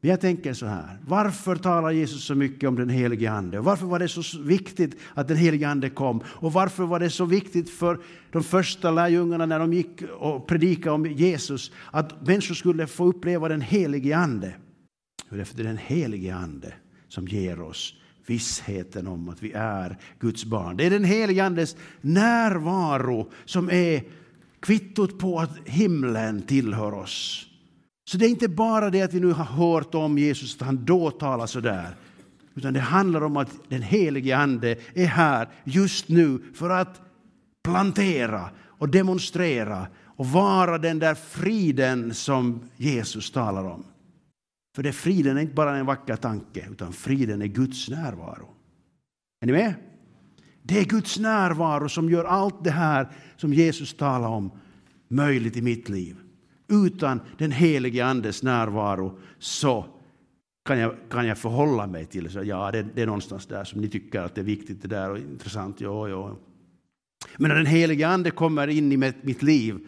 Men 0.00 0.10
jag 0.10 0.20
tänker 0.20 0.52
så 0.52 0.66
här, 0.66 0.98
varför 1.06 1.56
talar 1.56 1.90
Jesus 1.90 2.24
så 2.24 2.34
mycket 2.34 2.68
om 2.68 2.76
den 2.76 2.88
helige 2.88 3.30
Ande? 3.30 3.60
Varför 3.60 3.86
var 3.86 3.98
det 3.98 4.08
så 4.08 4.42
viktigt 4.42 4.96
att 5.14 5.28
den 5.28 5.36
helige 5.36 5.68
Ande 5.68 5.90
kom? 5.90 6.22
Och 6.26 6.52
varför 6.52 6.84
var 6.84 7.00
det 7.00 7.10
så 7.10 7.24
viktigt 7.24 7.70
för 7.70 7.98
de 8.32 8.42
första 8.42 8.90
lärjungarna 8.90 9.46
när 9.46 9.58
de 9.58 9.72
gick 9.72 10.02
och 10.18 10.46
predikade 10.46 10.94
om 10.94 11.06
Jesus 11.06 11.72
att 11.90 12.26
människor 12.26 12.54
skulle 12.54 12.86
få 12.86 13.06
uppleva 13.06 13.48
den 13.48 13.60
helige 13.60 14.16
Ande? 14.16 14.54
Det 15.30 15.60
är 15.60 15.64
den 15.64 15.78
helige 15.78 16.34
Ande 16.34 16.72
som 17.08 17.28
ger 17.28 17.60
oss 17.60 17.94
vissheten 18.26 19.06
om 19.06 19.28
att 19.28 19.42
vi 19.42 19.52
är 19.52 19.98
Guds 20.18 20.44
barn. 20.44 20.76
Det 20.76 20.86
är 20.86 20.90
den 20.90 21.04
helige 21.04 21.44
Andes 21.44 21.76
närvaro 22.00 23.30
som 23.44 23.70
är 23.70 24.04
kvittot 24.60 25.18
på 25.18 25.38
att 25.38 25.58
himlen 25.64 26.42
tillhör 26.42 26.94
oss. 26.94 27.46
Så 28.08 28.18
det 28.18 28.26
är 28.26 28.28
inte 28.28 28.48
bara 28.48 28.90
det 28.90 29.02
att 29.02 29.14
vi 29.14 29.20
nu 29.20 29.32
har 29.32 29.44
hört 29.44 29.94
om 29.94 30.18
Jesus, 30.18 30.56
att 30.56 30.66
han 30.66 30.84
då 30.84 31.10
talar 31.10 31.46
så 31.46 31.60
där. 31.60 31.96
Utan 32.54 32.74
det 32.74 32.80
handlar 32.80 33.20
om 33.20 33.36
att 33.36 33.50
den 33.68 33.82
helige 33.82 34.36
Ande 34.36 34.76
är 34.94 35.06
här 35.06 35.48
just 35.64 36.08
nu 36.08 36.42
för 36.54 36.70
att 36.70 37.00
plantera 37.64 38.50
och 38.64 38.88
demonstrera 38.88 39.86
och 40.04 40.26
vara 40.26 40.78
den 40.78 40.98
där 40.98 41.14
friden 41.14 42.14
som 42.14 42.60
Jesus 42.76 43.30
talar 43.30 43.64
om. 43.64 43.84
För 44.76 44.82
det 44.82 44.92
friden 44.92 45.36
är 45.36 45.40
inte 45.40 45.54
bara 45.54 45.76
en 45.76 45.86
vacker 45.86 46.16
tanke, 46.16 46.66
utan 46.70 46.92
friden 46.92 47.42
är 47.42 47.46
Guds 47.46 47.88
närvaro. 47.88 48.48
Är 49.40 49.46
ni 49.46 49.52
med? 49.52 49.74
Det 50.62 50.78
är 50.78 50.84
Guds 50.84 51.18
närvaro 51.18 51.88
som 51.88 52.10
gör 52.10 52.24
allt 52.24 52.64
det 52.64 52.70
här 52.70 53.08
som 53.36 53.54
Jesus 53.54 53.94
talar 53.94 54.28
om 54.28 54.50
möjligt 55.08 55.56
i 55.56 55.62
mitt 55.62 55.88
liv. 55.88 56.16
Utan 56.68 57.20
den 57.38 57.52
helige 57.52 58.04
Andes 58.04 58.42
närvaro 58.42 59.18
så 59.38 59.86
kan 60.66 60.78
jag, 60.78 60.94
kan 61.10 61.26
jag 61.26 61.38
förhålla 61.38 61.86
mig 61.86 62.06
till 62.06 62.30
så 62.30 62.42
ja, 62.42 62.70
det, 62.72 62.86
det 62.94 63.02
är 63.02 63.06
någonstans 63.06 63.46
där 63.46 63.64
som 63.64 63.80
ni 63.80 63.88
tycker 63.88 64.20
att 64.20 64.34
det 64.34 64.40
är 64.40 64.44
viktigt 64.44 64.82
det 64.82 64.88
där 64.88 65.10
och 65.10 65.18
intressant. 65.18 65.80
Ja, 65.80 66.08
ja. 66.08 66.36
Men 67.36 67.48
när 67.48 67.56
den 67.56 67.66
helige 67.66 68.08
Ande 68.08 68.30
kommer 68.30 68.68
in 68.68 68.92
i 68.92 68.96
mitt 69.22 69.42
liv, 69.42 69.78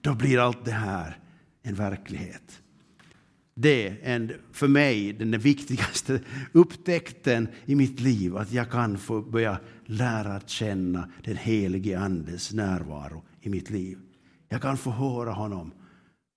då 0.00 0.14
blir 0.14 0.38
allt 0.38 0.64
det 0.64 0.72
här 0.72 1.18
en 1.62 1.74
verklighet. 1.74 2.62
Det 3.54 3.96
är 4.02 4.40
för 4.52 4.68
mig 4.68 5.12
den 5.12 5.38
viktigaste 5.38 6.20
upptäckten 6.52 7.48
i 7.64 7.74
mitt 7.74 8.00
liv, 8.00 8.36
att 8.36 8.52
jag 8.52 8.70
kan 8.70 8.98
få 8.98 9.20
börja 9.20 9.58
lära 9.86 10.40
känna 10.40 11.08
den 11.24 11.36
helige 11.36 11.98
Andes 11.98 12.52
närvaro 12.52 13.22
i 13.40 13.48
mitt 13.48 13.70
liv. 13.70 13.98
Jag 14.48 14.62
kan 14.62 14.76
få 14.76 14.90
höra 14.90 15.30
honom 15.30 15.72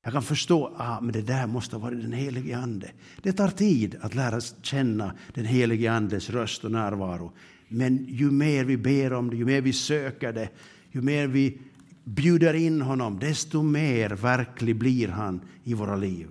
jag 0.05 0.13
kan 0.13 0.23
förstå 0.23 0.65
att 0.65 0.73
ah, 0.77 1.01
det 1.01 1.21
där 1.21 1.47
måste 1.47 1.75
ha 1.75 1.83
varit 1.83 2.01
den 2.01 2.13
helige 2.13 2.57
Ande. 2.57 2.91
Det 3.21 3.33
tar 3.33 3.47
tid 3.47 3.97
att 4.01 4.15
lära 4.15 4.41
känna 4.61 5.13
den 5.33 5.45
helige 5.45 5.91
Andes 5.91 6.29
röst 6.29 6.63
och 6.63 6.71
närvaro. 6.71 7.31
Men 7.67 8.05
ju 8.05 8.31
mer 8.31 8.65
vi 8.65 8.77
ber 8.77 9.13
om 9.13 9.29
det, 9.29 9.35
ju 9.35 9.45
mer 9.45 9.61
vi 9.61 9.73
söker 9.73 10.33
det, 10.33 10.49
ju 10.91 11.01
mer 11.01 11.27
vi 11.27 11.57
bjuder 12.03 12.53
in 12.53 12.81
honom, 12.81 13.19
desto 13.19 13.61
mer 13.61 14.09
verklig 14.09 14.75
blir 14.75 15.07
han 15.07 15.41
i 15.63 15.73
våra 15.73 15.95
liv. 15.95 16.27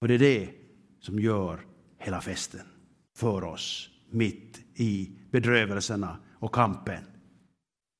Och 0.00 0.08
det 0.08 0.14
är 0.14 0.18
det 0.18 0.48
som 1.00 1.20
gör 1.20 1.60
hela 1.98 2.20
festen 2.20 2.66
för 3.16 3.44
oss 3.44 3.90
mitt 4.10 4.60
i 4.74 5.10
bedrövelserna 5.30 6.16
och 6.32 6.54
kampen. 6.54 7.04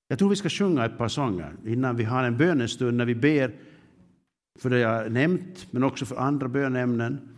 Jag 0.09 0.19
tror 0.19 0.29
vi 0.29 0.37
ska 0.37 0.49
sjunga 0.49 0.85
ett 0.85 0.99
par 0.99 1.09
sånger 1.09 1.57
innan 1.67 1.97
vi 1.97 2.05
har 2.05 2.25
en 2.25 2.37
bönestund 2.37 2.97
när 2.97 3.05
vi 3.05 3.15
ber 3.15 3.55
för 4.59 4.71
det 4.71 4.79
jag 4.79 5.13
nämnt, 5.13 5.67
men 5.71 5.85
också 5.85 6.07
för 6.07 6.17
andra 6.17 6.49
bönämnen 6.49 7.29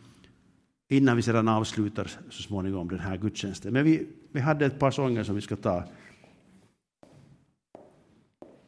innan 0.88 1.16
vi 1.16 1.22
sedan 1.22 1.48
avslutar 1.48 2.10
så 2.30 2.42
småningom 2.42 2.88
den 2.88 2.98
här 2.98 3.16
gudstjänsten. 3.16 3.72
Men 3.72 3.84
vi, 3.84 4.08
vi 4.32 4.40
hade 4.40 4.66
ett 4.66 4.78
par 4.78 4.90
sånger 4.90 5.22
som 5.22 5.34
vi 5.34 5.40
ska 5.40 5.56
ta 5.56 5.84